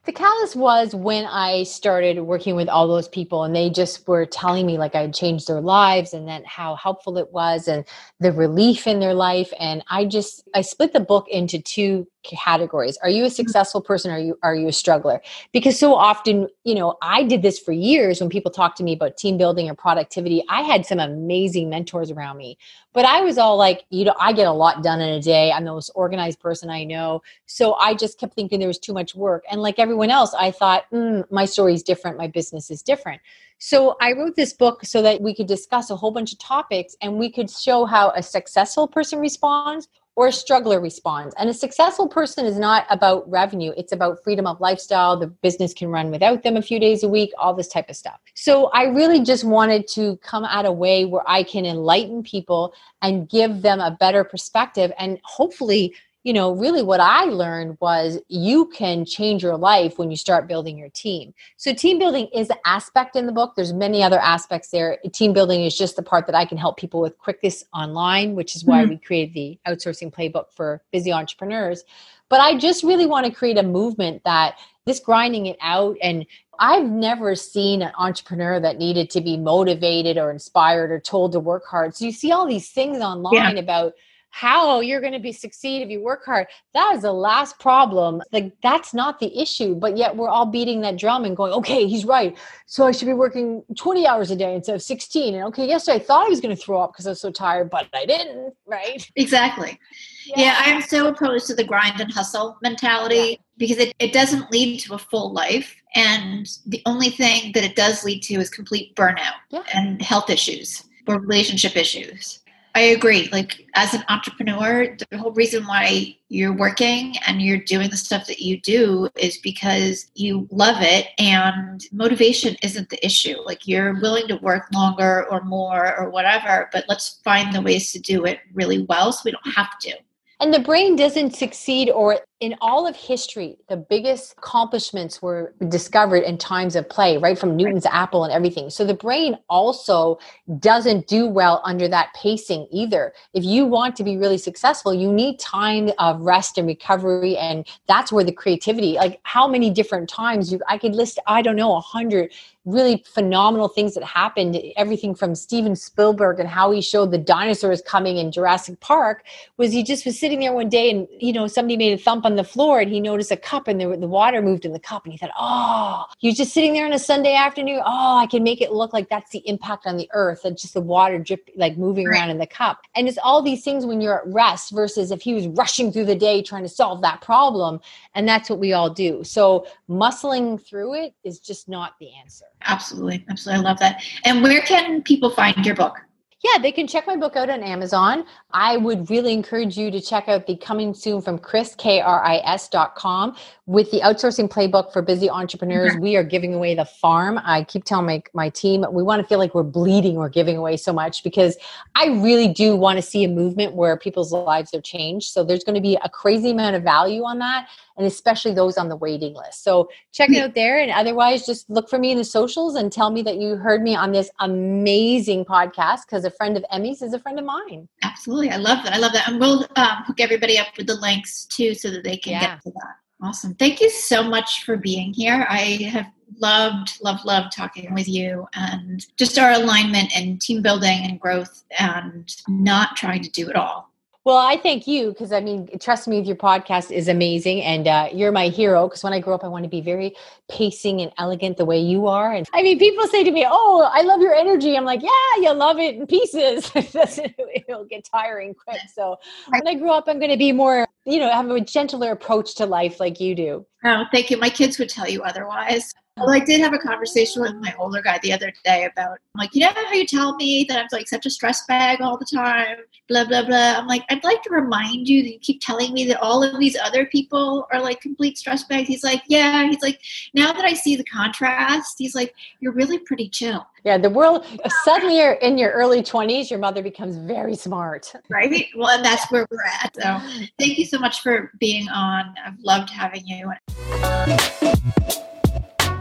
The 0.07 0.13
catalyst 0.13 0.55
was 0.55 0.95
when 0.95 1.25
I 1.25 1.63
started 1.63 2.21
working 2.21 2.55
with 2.55 2.69
all 2.69 2.87
those 2.87 3.09
people 3.09 3.43
and 3.43 3.53
they 3.53 3.69
just 3.69 4.07
were 4.07 4.25
telling 4.25 4.65
me 4.65 4.77
like 4.77 4.95
I 4.95 5.01
had 5.01 5.13
changed 5.13 5.47
their 5.47 5.59
lives 5.59 6.13
and 6.13 6.25
then 6.25 6.43
how 6.45 6.75
helpful 6.75 7.17
it 7.17 7.33
was 7.33 7.67
and 7.67 7.83
the 8.21 8.31
relief 8.31 8.87
in 8.87 9.01
their 9.01 9.13
life. 9.13 9.51
And 9.59 9.83
I 9.89 10.05
just 10.05 10.47
I 10.55 10.61
split 10.61 10.93
the 10.93 11.01
book 11.01 11.27
into 11.29 11.61
two 11.61 12.07
categories. 12.27 12.97
Are 13.01 13.09
you 13.09 13.23
a 13.23 13.27
mm-hmm. 13.27 13.33
successful 13.33 13.81
person? 13.81 14.11
Or 14.11 14.15
are 14.15 14.19
you 14.19 14.39
are 14.43 14.55
you 14.55 14.67
a 14.67 14.73
struggler? 14.73 15.21
Because 15.51 15.79
so 15.79 15.95
often 15.95 16.47
you 16.63 16.75
know 16.75 16.97
i 17.01 17.23
did 17.23 17.41
this 17.41 17.59
for 17.59 17.71
years 17.71 18.19
when 18.19 18.29
people 18.29 18.51
talk 18.51 18.75
to 18.75 18.83
me 18.83 18.93
about 18.93 19.17
team 19.17 19.37
building 19.37 19.69
or 19.69 19.75
productivity. 19.75 20.43
I 20.49 20.61
had 20.61 20.85
some 20.85 20.99
amazing 20.99 21.69
mentors 21.69 22.11
around 22.11 22.37
me 22.37 22.57
but 22.93 23.05
i 23.05 23.21
was 23.21 23.37
all 23.37 23.57
like 23.57 23.85
you 23.89 24.03
know 24.03 24.15
i 24.19 24.33
get 24.33 24.47
a 24.47 24.51
lot 24.51 24.83
done 24.83 24.99
in 24.99 25.09
a 25.09 25.21
day. 25.21 25.51
I'm 25.51 25.65
the 25.65 25.71
most 25.71 25.91
organized 25.95 26.39
person 26.39 26.69
i 26.69 26.83
know. 26.83 27.21
So 27.45 27.75
i 27.75 27.93
just 27.93 28.19
kept 28.19 28.33
thinking 28.33 28.59
there 28.59 28.67
was 28.67 28.79
too 28.79 28.93
much 28.93 29.15
work. 29.15 29.43
And 29.51 29.61
like 29.61 29.79
everyone 29.79 30.09
else 30.09 30.33
i 30.33 30.51
thought 30.51 30.83
mm, 30.91 31.23
my 31.31 31.45
story 31.45 31.73
is 31.73 31.83
different. 31.83 32.17
My 32.17 32.27
business 32.27 32.71
is 32.71 32.81
different. 32.81 33.21
So 33.59 33.95
I 34.01 34.13
wrote 34.13 34.35
this 34.35 34.53
book 34.53 34.85
so 34.85 35.01
that 35.01 35.21
we 35.21 35.33
could 35.33 35.47
discuss 35.47 35.89
a 35.89 35.95
whole 35.95 36.11
bunch 36.11 36.31
of 36.31 36.39
topics 36.39 36.95
and 37.01 37.17
we 37.17 37.31
could 37.31 37.49
show 37.49 37.85
how 37.85 38.11
a 38.11 38.21
successful 38.21 38.87
person 38.87 39.19
responds 39.19 39.87
or 40.17 40.27
a 40.27 40.31
struggler 40.31 40.81
responds. 40.81 41.35
And 41.37 41.47
a 41.47 41.53
successful 41.53 42.09
person 42.09 42.47
is 42.47 42.57
not 42.57 42.87
about 42.89 43.29
revenue, 43.29 43.71
it's 43.77 43.91
about 43.91 44.23
freedom 44.23 44.47
of 44.47 44.59
lifestyle. 44.59 45.15
The 45.15 45.27
business 45.27 45.75
can 45.75 45.89
run 45.89 46.09
without 46.09 46.41
them 46.41 46.57
a 46.57 46.61
few 46.61 46.79
days 46.79 47.03
a 47.03 47.07
week, 47.07 47.31
all 47.37 47.53
this 47.53 47.67
type 47.67 47.87
of 47.87 47.95
stuff. 47.95 48.19
So 48.33 48.65
I 48.73 48.85
really 48.85 49.21
just 49.21 49.43
wanted 49.43 49.87
to 49.89 50.17
come 50.17 50.43
at 50.43 50.65
a 50.65 50.71
way 50.71 51.05
where 51.05 51.21
I 51.27 51.43
can 51.43 51.67
enlighten 51.67 52.23
people 52.23 52.73
and 53.03 53.29
give 53.29 53.61
them 53.61 53.79
a 53.79 53.91
better 53.91 54.23
perspective 54.23 54.91
and 54.97 55.19
hopefully 55.23 55.93
you 56.27 56.33
know, 56.33 56.51
really 56.51 56.83
what 56.83 56.99
I 56.99 57.23
learned 57.23 57.77
was 57.79 58.19
you 58.27 58.65
can 58.65 59.05
change 59.05 59.41
your 59.41 59.55
life 59.55 59.97
when 59.97 60.11
you 60.11 60.17
start 60.17 60.45
building 60.45 60.77
your 60.77 60.89
team. 60.89 61.33
So 61.55 61.73
team 61.73 61.99
building 61.99 62.27
is 62.35 62.49
an 62.49 62.57
aspect 62.65 63.15
in 63.15 63.27
the 63.27 63.31
book. 63.31 63.53
There's 63.55 63.71
many 63.71 64.03
other 64.03 64.19
aspects 64.19 64.67
there. 64.67 64.97
Team 65.13 65.31
building 65.31 65.63
is 65.63 65.77
just 65.77 65.95
the 65.95 66.03
part 66.03 66.25
that 66.25 66.35
I 66.35 66.43
can 66.43 66.57
help 66.57 66.75
people 66.75 66.99
with 66.99 67.17
quickest 67.17 67.67
online, 67.73 68.35
which 68.35 68.57
is 68.57 68.65
why 68.65 68.81
mm-hmm. 68.81 68.89
we 68.89 68.97
created 68.97 69.35
the 69.35 69.57
outsourcing 69.65 70.13
playbook 70.13 70.51
for 70.51 70.81
busy 70.91 71.13
entrepreneurs. 71.13 71.85
But 72.27 72.41
I 72.41 72.57
just 72.57 72.83
really 72.83 73.05
want 73.05 73.25
to 73.25 73.31
create 73.31 73.57
a 73.57 73.63
movement 73.63 74.21
that 74.25 74.57
this 74.85 74.99
grinding 74.99 75.45
it 75.45 75.57
out 75.61 75.95
and 76.03 76.25
I've 76.59 76.89
never 76.89 77.35
seen 77.35 77.81
an 77.81 77.93
entrepreneur 77.97 78.59
that 78.59 78.79
needed 78.79 79.09
to 79.11 79.21
be 79.21 79.37
motivated 79.37 80.17
or 80.17 80.29
inspired 80.31 80.91
or 80.91 80.99
told 80.99 81.31
to 81.31 81.39
work 81.39 81.65
hard. 81.65 81.95
So 81.95 82.03
you 82.03 82.11
see 82.11 82.33
all 82.33 82.45
these 82.45 82.69
things 82.69 82.97
online 82.97 83.55
yeah. 83.55 83.61
about 83.61 83.93
how 84.29 84.81
you're 84.81 85.01
going 85.01 85.13
to 85.13 85.19
be 85.19 85.31
succeed 85.31 85.81
if 85.81 85.89
you 85.89 86.01
work 86.01 86.25
hard. 86.25 86.47
That 86.73 86.95
is 86.95 87.01
the 87.01 87.13
last 87.13 87.59
problem. 87.59 88.21
Like 88.31 88.53
that's 88.61 88.93
not 88.93 89.19
the 89.19 89.35
issue 89.39 89.75
but 89.75 89.97
yet 89.97 90.15
we're 90.15 90.29
all 90.29 90.45
beating 90.45 90.81
that 90.81 90.97
drum 90.97 91.25
and 91.25 91.35
going 91.35 91.53
okay 91.53 91.87
he's 91.87 92.05
right. 92.05 92.37
So 92.65 92.85
i 92.85 92.91
should 92.91 93.05
be 93.05 93.13
working 93.13 93.63
20 93.75 94.07
hours 94.07 94.31
a 94.31 94.35
day 94.35 94.55
instead 94.55 94.75
of 94.75 94.81
16 94.81 95.35
and 95.35 95.43
okay 95.45 95.67
yesterday 95.67 95.97
i 95.97 95.99
thought 95.99 96.25
i 96.25 96.29
was 96.29 96.41
going 96.41 96.55
to 96.55 96.61
throw 96.61 96.81
up 96.81 96.93
because 96.93 97.07
i 97.07 97.11
was 97.11 97.21
so 97.21 97.31
tired 97.31 97.69
but 97.69 97.87
i 97.93 98.05
didn't 98.05 98.53
right? 98.65 99.09
Exactly. 99.15 99.79
Yeah, 100.25 100.39
yeah 100.39 100.61
i'm 100.65 100.81
so 100.81 101.07
opposed 101.07 101.47
to 101.47 101.55
the 101.55 101.63
grind 101.63 101.99
and 101.99 102.11
hustle 102.11 102.57
mentality 102.61 103.15
yeah. 103.15 103.35
because 103.57 103.77
it, 103.77 103.93
it 103.99 104.13
doesn't 104.13 104.51
lead 104.51 104.79
to 104.81 104.95
a 104.95 104.97
full 104.97 105.31
life 105.33 105.75
and 105.95 106.47
the 106.65 106.81
only 106.85 107.09
thing 107.09 107.51
that 107.53 107.63
it 107.63 107.75
does 107.75 108.03
lead 108.03 108.21
to 108.23 108.35
is 108.35 108.49
complete 108.49 108.95
burnout 108.95 109.39
yeah. 109.49 109.63
and 109.73 110.01
health 110.01 110.29
issues 110.29 110.83
or 111.07 111.19
relationship 111.19 111.75
issues 111.77 112.39
I 112.77 112.81
agree. 112.81 113.27
Like 113.31 113.65
as 113.73 113.95
an 113.95 114.03
entrepreneur, 114.07 114.95
the 115.09 115.17
whole 115.17 115.31
reason 115.31 115.65
why 115.65 116.15
you're 116.29 116.53
working 116.53 117.15
and 117.25 117.41
you're 117.41 117.57
doing 117.57 117.89
the 117.89 117.97
stuff 117.97 118.27
that 118.27 118.39
you 118.39 118.61
do 118.61 119.09
is 119.15 119.39
because 119.39 120.11
you 120.13 120.47
love 120.51 120.77
it 120.81 121.07
and 121.17 121.83
motivation 121.91 122.55
isn't 122.61 122.91
the 122.91 123.03
issue. 123.03 123.35
Like 123.43 123.67
you're 123.67 123.99
willing 123.99 124.27
to 124.27 124.35
work 124.43 124.67
longer 124.71 125.25
or 125.31 125.41
more 125.41 125.97
or 125.97 126.11
whatever, 126.11 126.69
but 126.71 126.85
let's 126.87 127.19
find 127.23 127.51
the 127.51 127.63
ways 127.63 127.91
to 127.93 127.99
do 127.99 128.25
it 128.25 128.41
really 128.53 128.85
well 128.87 129.11
so 129.11 129.23
we 129.25 129.31
don't 129.31 129.55
have 129.55 129.79
to. 129.79 129.93
And 130.39 130.53
the 130.53 130.59
brain 130.59 130.95
doesn't 130.95 131.35
succeed, 131.35 131.89
or 131.89 132.19
in 132.39 132.55
all 132.61 132.85
of 132.85 132.95
history, 132.95 133.57
the 133.67 133.77
biggest 133.77 134.33
accomplishments 134.37 135.23
were 135.23 135.55
discovered 135.69 136.21
in 136.21 136.37
times 136.37 136.75
of 136.75 136.87
play, 136.87 137.17
right 137.17 137.37
from 137.37 137.55
Newton's 137.55 137.85
apple 137.87 138.23
and 138.23 138.31
everything. 138.31 138.69
So 138.69 138.85
the 138.85 138.93
brain 138.93 139.37
also 139.49 140.19
doesn't 140.59 141.07
do 141.07 141.25
well 141.25 141.61
under 141.65 141.87
that 141.87 142.13
pacing 142.13 142.67
either. 142.71 143.13
If 143.33 143.43
you 143.43 143.65
want 143.65 143.95
to 143.95 144.03
be 144.03 144.17
really 144.17 144.37
successful, 144.37 144.93
you 144.93 145.11
need 145.11 145.39
time 145.39 145.89
of 145.97 146.21
rest 146.21 146.59
and 146.59 146.67
recovery. 146.67 147.35
And 147.37 147.65
that's 147.87 148.11
where 148.11 148.23
the 148.23 148.31
creativity, 148.31 148.93
like 148.93 149.19
how 149.23 149.47
many 149.47 149.71
different 149.71 150.07
times 150.07 150.51
you, 150.51 150.61
I 150.67 150.77
could 150.77 150.93
list, 150.93 151.17
I 151.25 151.41
don't 151.41 151.55
know, 151.55 151.75
a 151.75 151.81
hundred 151.81 152.31
really 152.67 153.01
phenomenal 153.07 153.69
things 153.69 153.93
that 153.95 154.03
happened 154.03 154.61
everything 154.75 155.15
from 155.15 155.33
steven 155.33 155.73
spielberg 155.73 156.37
and 156.37 156.49
how 156.49 156.69
he 156.69 156.81
showed 156.81 157.11
the 157.11 157.17
dinosaurs 157.17 157.81
coming 157.81 158.17
in 158.17 158.29
jurassic 158.29 158.77
park 158.81 159.23
was 159.55 159.71
he 159.71 159.81
just 159.81 160.05
was 160.05 160.19
sitting 160.19 160.41
there 160.41 160.51
one 160.51 160.67
day 160.67 160.89
and 160.91 161.07
you 161.17 161.31
know 161.31 161.47
somebody 161.47 161.77
made 161.77 161.97
a 161.97 161.97
thump 161.97 162.25
on 162.27 162.35
the 162.35 162.43
floor 162.43 162.79
and 162.79 162.91
he 162.91 162.99
noticed 162.99 163.31
a 163.31 163.37
cup 163.37 163.67
and 163.67 163.79
the, 163.79 163.87
the 163.97 164.07
water 164.07 164.41
moved 164.41 164.65
in 164.65 164.73
the 164.73 164.79
cup 164.79 165.05
and 165.05 165.13
he 165.13 165.17
thought 165.17 165.31
oh 165.39 166.03
he 166.19 166.27
was 166.27 166.37
just 166.37 166.53
sitting 166.53 166.73
there 166.73 166.85
on 166.85 166.93
a 166.93 166.99
sunday 166.99 167.33
afternoon 167.33 167.81
oh 167.85 168.17
i 168.17 168.27
can 168.27 168.43
make 168.43 168.61
it 168.61 168.71
look 168.71 168.93
like 168.93 169.09
that's 169.09 169.31
the 169.31 169.39
impact 169.47 169.87
on 169.87 169.97
the 169.97 170.09
earth 170.13 170.45
and 170.45 170.57
just 170.57 170.73
the 170.73 170.81
water 170.81 171.17
drip 171.17 171.49
like 171.55 171.77
moving 171.77 172.05
around 172.07 172.29
in 172.29 172.37
the 172.37 172.45
cup 172.45 172.81
and 172.95 173.07
it's 173.07 173.17
all 173.23 173.41
these 173.41 173.63
things 173.63 173.85
when 173.85 174.01
you're 174.01 174.19
at 174.21 174.27
rest 174.33 174.71
versus 174.71 175.09
if 175.09 175.21
he 175.21 175.33
was 175.33 175.47
rushing 175.47 175.91
through 175.91 176.05
the 176.05 176.15
day 176.15 176.41
trying 176.43 176.63
to 176.63 176.69
solve 176.69 177.01
that 177.01 177.21
problem 177.21 177.79
and 178.13 178.27
that's 178.27 178.49
what 178.49 178.59
we 178.59 178.73
all 178.73 178.89
do 178.89 179.23
so 179.23 179.65
muscling 179.89 180.61
through 180.61 180.93
it 180.93 181.13
is 181.23 181.39
just 181.39 181.69
not 181.69 181.93
the 181.99 182.09
answer 182.13 182.45
Absolutely. 182.67 183.25
Absolutely. 183.29 183.63
I 183.63 183.69
love 183.69 183.79
that. 183.79 184.03
And 184.25 184.43
where 184.43 184.61
can 184.61 185.01
people 185.01 185.29
find 185.29 185.65
your 185.65 185.75
book? 185.75 185.97
Yeah, 186.43 186.61
they 186.61 186.71
can 186.71 186.85
check 186.85 187.07
my 187.07 187.15
book 187.15 187.35
out 187.35 187.49
on 187.49 187.63
Amazon. 187.63 188.23
I 188.51 188.77
would 188.77 189.09
really 189.09 189.33
encourage 189.33 189.75
you 189.75 189.89
to 189.89 189.99
check 189.99 190.29
out 190.29 190.45
the 190.45 190.55
coming 190.55 190.93
soon 190.93 191.19
from 191.19 191.39
Kris, 191.39 191.73
K 191.73 191.99
R 191.99 192.23
I 192.23 192.37
S 192.45 192.69
dot 192.69 192.93
com 192.93 193.35
with 193.65 193.89
the 193.89 194.01
outsourcing 194.01 194.47
playbook 194.47 194.93
for 194.93 195.01
busy 195.01 195.31
entrepreneurs. 195.31 195.93
Mm-hmm. 195.93 196.03
We 196.03 196.15
are 196.15 196.23
giving 196.23 196.53
away 196.53 196.75
the 196.75 196.85
farm. 196.85 197.39
I 197.43 197.63
keep 197.63 197.85
telling 197.85 198.05
my, 198.05 198.23
my 198.33 198.49
team, 198.49 198.85
we 198.91 199.01
want 199.01 199.19
to 199.19 199.27
feel 199.27 199.39
like 199.39 199.55
we're 199.55 199.63
bleeding, 199.63 200.15
we're 200.15 200.29
giving 200.29 200.57
away 200.57 200.77
so 200.77 200.93
much 200.93 201.23
because 201.23 201.57
I 201.95 202.09
really 202.09 202.47
do 202.47 202.75
want 202.75 202.97
to 202.97 203.01
see 203.01 203.23
a 203.23 203.29
movement 203.29 203.73
where 203.73 203.97
people's 203.97 204.31
lives 204.31 204.75
are 204.75 204.81
changed. 204.81 205.31
So 205.31 205.43
there's 205.43 205.63
going 205.63 205.75
to 205.75 205.81
be 205.81 205.97
a 206.03 206.09
crazy 206.09 206.51
amount 206.51 206.75
of 206.75 206.83
value 206.83 207.23
on 207.23 207.39
that 207.39 207.67
and 207.97 208.05
especially 208.05 208.53
those 208.53 208.77
on 208.77 208.89
the 208.89 208.95
waiting 208.95 209.33
list. 209.33 209.63
So 209.63 209.89
check 210.11 210.29
it 210.29 210.37
out 210.37 210.55
there. 210.55 210.79
And 210.79 210.91
otherwise, 210.91 211.45
just 211.45 211.69
look 211.69 211.89
for 211.89 211.97
me 211.97 212.11
in 212.11 212.17
the 212.17 212.23
socials 212.23 212.75
and 212.75 212.91
tell 212.91 213.09
me 213.09 213.21
that 213.23 213.37
you 213.37 213.55
heard 213.55 213.81
me 213.81 213.95
on 213.95 214.11
this 214.11 214.29
amazing 214.39 215.45
podcast 215.45 216.01
because 216.05 216.23
a 216.23 216.31
friend 216.31 216.55
of 216.57 216.65
Emmy's 216.71 217.01
is 217.01 217.13
a 217.13 217.19
friend 217.19 217.39
of 217.39 217.45
mine. 217.45 217.87
Absolutely. 218.03 218.51
I 218.51 218.57
love 218.57 218.83
that. 218.83 218.93
I 218.93 218.97
love 218.97 219.13
that. 219.13 219.27
And 219.27 219.39
we'll 219.39 219.65
um, 219.75 220.03
hook 220.05 220.19
everybody 220.19 220.57
up 220.57 220.67
with 220.77 220.87
the 220.87 220.95
links 220.95 221.45
too 221.45 221.73
so 221.73 221.89
that 221.89 222.03
they 222.03 222.17
can 222.17 222.33
yeah. 222.33 222.55
get 222.55 222.61
to 222.63 222.71
that. 222.71 222.95
Awesome. 223.21 223.55
Thank 223.55 223.81
you 223.81 223.89
so 223.89 224.23
much 224.23 224.63
for 224.63 224.77
being 224.77 225.11
here. 225.11 225.47
I 225.49 225.89
have 225.91 226.07
loved, 226.39 226.99
loved, 227.01 227.25
loved 227.25 227.55
talking 227.55 227.93
with 227.93 228.07
you 228.07 228.45
and 228.53 229.05
just 229.17 229.39
our 229.39 229.51
alignment 229.53 230.15
and 230.15 230.39
team 230.39 230.61
building 230.61 230.99
and 231.03 231.19
growth 231.19 231.63
and 231.79 232.35
not 232.47 232.95
trying 232.95 233.23
to 233.23 233.29
do 233.31 233.49
it 233.49 233.55
all. 233.55 233.86
Well, 234.27 234.35
I 234.35 234.57
thank 234.57 234.87
you 234.87 235.11
because 235.11 235.31
I 235.31 235.39
mean, 235.39 235.69
trust 235.79 236.05
me, 236.05 236.19
your 236.19 236.35
podcast 236.35 236.91
is 236.91 237.07
amazing, 237.07 237.61
and 237.61 237.87
uh, 237.87 238.09
you're 238.11 238.33
my 238.33 238.49
hero. 238.49 238.89
Because 238.89 239.01
when 239.01 239.13
I 239.13 239.21
grow 239.21 239.33
up, 239.33 239.45
I 239.45 239.47
want 239.47 239.63
to 239.63 239.69
be 239.69 239.79
very 239.79 240.17
pacing 240.49 240.99
and 240.99 241.13
elegant 241.17 241.55
the 241.55 241.63
way 241.63 241.79
you 241.79 242.07
are. 242.07 242.33
And 242.33 242.45
I 242.51 242.61
mean, 242.61 242.77
people 242.77 243.07
say 243.07 243.23
to 243.23 243.31
me, 243.31 243.45
"Oh, 243.49 243.89
I 243.89 244.01
love 244.01 244.19
your 244.19 244.35
energy." 244.35 244.75
I'm 244.75 244.83
like, 244.83 245.01
"Yeah, 245.01 245.09
you 245.37 245.53
love 245.53 245.79
it 245.79 245.95
in 245.95 246.07
pieces. 246.07 246.69
It'll 246.75 247.85
get 247.85 248.03
tiring 248.03 248.53
quick." 248.53 248.81
So 248.93 249.15
when 249.47 249.65
I 249.65 249.75
grow 249.75 249.93
up, 249.93 250.09
I'm 250.09 250.19
going 250.19 250.31
to 250.31 250.37
be 250.37 250.51
more, 250.51 250.85
you 251.05 251.19
know, 251.19 251.31
have 251.31 251.49
a 251.49 251.61
gentler 251.61 252.11
approach 252.11 252.55
to 252.55 252.65
life 252.65 252.99
like 252.99 253.21
you 253.21 253.33
do. 253.33 253.65
Oh, 253.85 254.03
thank 254.11 254.29
you. 254.29 254.35
My 254.35 254.49
kids 254.49 254.77
would 254.77 254.89
tell 254.89 255.07
you 255.07 255.23
otherwise. 255.23 255.93
Well, 256.17 256.31
I 256.31 256.39
did 256.39 256.61
have 256.61 256.73
a 256.73 256.79
conversation 256.79 257.43
with 257.43 257.53
my 257.55 257.75
older 257.77 258.01
guy 258.01 258.19
the 258.23 258.33
other 258.33 258.51
day 258.65 258.85
about, 258.85 259.19
like, 259.35 259.53
you 259.53 259.61
know 259.61 259.71
how 259.73 259.93
you 259.93 260.05
tell 260.05 260.35
me 260.35 260.65
that 260.67 260.79
I'm 260.79 260.87
like 260.91 261.07
such 261.07 261.27
a 261.27 261.29
stress 261.29 261.63
bag 261.67 262.01
all 262.01 262.17
the 262.17 262.25
time, 262.25 262.77
blah, 263.07 263.25
blah, 263.25 263.43
blah. 263.43 263.75
I'm 263.77 263.87
like, 263.87 264.03
I'd 264.09 264.23
like 264.23 264.41
to 264.43 264.49
remind 264.49 265.07
you 265.07 265.21
that 265.21 265.29
you 265.29 265.39
keep 265.39 265.61
telling 265.61 265.93
me 265.93 266.05
that 266.05 266.19
all 266.19 266.43
of 266.43 266.59
these 266.59 266.75
other 266.75 267.05
people 267.05 267.67
are 267.71 267.79
like 267.79 268.01
complete 268.01 268.37
stress 268.37 268.63
bags. 268.63 268.87
He's 268.87 269.03
like, 269.03 269.21
yeah. 269.27 269.67
He's 269.67 269.83
like, 269.83 269.99
now 270.33 270.51
that 270.53 270.65
I 270.65 270.73
see 270.73 270.95
the 270.95 271.03
contrast, 271.03 271.95
he's 271.99 272.15
like, 272.15 272.33
you're 272.61 272.73
really 272.73 272.97
pretty 272.97 273.29
chill. 273.29 273.67
Yeah, 273.83 273.99
the 273.99 274.09
world, 274.09 274.43
suddenly 274.83 275.19
you're 275.19 275.33
in 275.33 275.59
your 275.59 275.71
early 275.71 276.01
20s, 276.01 276.49
your 276.49 276.59
mother 276.59 276.81
becomes 276.81 277.15
very 277.15 277.55
smart. 277.55 278.11
Right? 278.29 278.65
Well, 278.75 278.89
and 278.89 279.05
that's 279.05 279.31
where 279.31 279.45
we're 279.51 279.63
at. 279.83 279.95
So 279.95 280.47
thank 280.57 280.79
you 280.79 280.85
so 280.85 280.97
much 280.97 281.21
for 281.21 281.51
being 281.59 281.87
on. 281.89 282.33
I've 282.43 282.59
loved 282.59 282.89
having 282.89 283.25
you. 283.27 283.53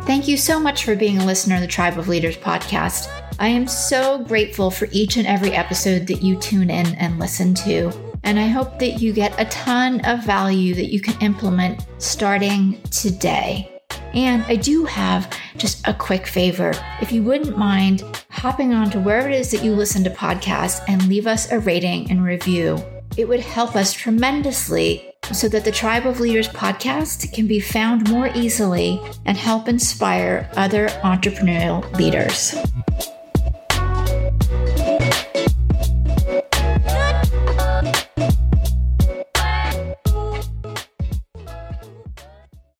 Thank 0.06 0.28
you 0.28 0.36
so 0.36 0.60
much 0.60 0.84
for 0.84 0.94
being 0.94 1.18
a 1.18 1.26
listener 1.26 1.56
of 1.56 1.62
the 1.62 1.66
Tribe 1.66 1.98
of 1.98 2.06
Leaders 2.06 2.36
podcast. 2.36 3.08
I 3.40 3.48
am 3.48 3.66
so 3.66 4.20
grateful 4.22 4.70
for 4.70 4.86
each 4.92 5.16
and 5.16 5.26
every 5.26 5.50
episode 5.50 6.06
that 6.06 6.22
you 6.22 6.36
tune 6.36 6.70
in 6.70 6.86
and 6.94 7.18
listen 7.18 7.54
to. 7.54 7.90
And 8.22 8.38
I 8.38 8.46
hope 8.46 8.78
that 8.78 9.00
you 9.00 9.12
get 9.12 9.34
a 9.36 9.46
ton 9.46 10.00
of 10.06 10.22
value 10.22 10.76
that 10.76 10.92
you 10.92 11.00
can 11.00 11.20
implement 11.20 11.88
starting 11.98 12.80
today. 12.92 13.80
And 14.14 14.44
I 14.44 14.54
do 14.54 14.84
have 14.84 15.28
just 15.56 15.84
a 15.88 15.92
quick 15.92 16.28
favor. 16.28 16.72
If 17.02 17.10
you 17.10 17.24
wouldn't 17.24 17.58
mind 17.58 18.04
hopping 18.30 18.72
on 18.72 18.90
to 18.90 19.00
wherever 19.00 19.28
it 19.28 19.34
is 19.34 19.50
that 19.50 19.64
you 19.64 19.72
listen 19.72 20.04
to 20.04 20.10
podcasts 20.10 20.84
and 20.86 21.08
leave 21.08 21.26
us 21.26 21.50
a 21.50 21.58
rating 21.58 22.12
and 22.12 22.22
review, 22.22 22.80
it 23.16 23.26
would 23.26 23.40
help 23.40 23.74
us 23.74 23.92
tremendously 23.92 25.15
so 25.32 25.48
that 25.48 25.64
the 25.64 25.72
Tribe 25.72 26.06
of 26.06 26.20
Leaders 26.20 26.48
podcast 26.48 27.32
can 27.32 27.46
be 27.46 27.60
found 27.60 28.10
more 28.10 28.28
easily 28.34 29.00
and 29.24 29.36
help 29.36 29.68
inspire 29.68 30.50
other 30.56 30.88
entrepreneurial 31.02 31.90
leaders. 31.96 32.54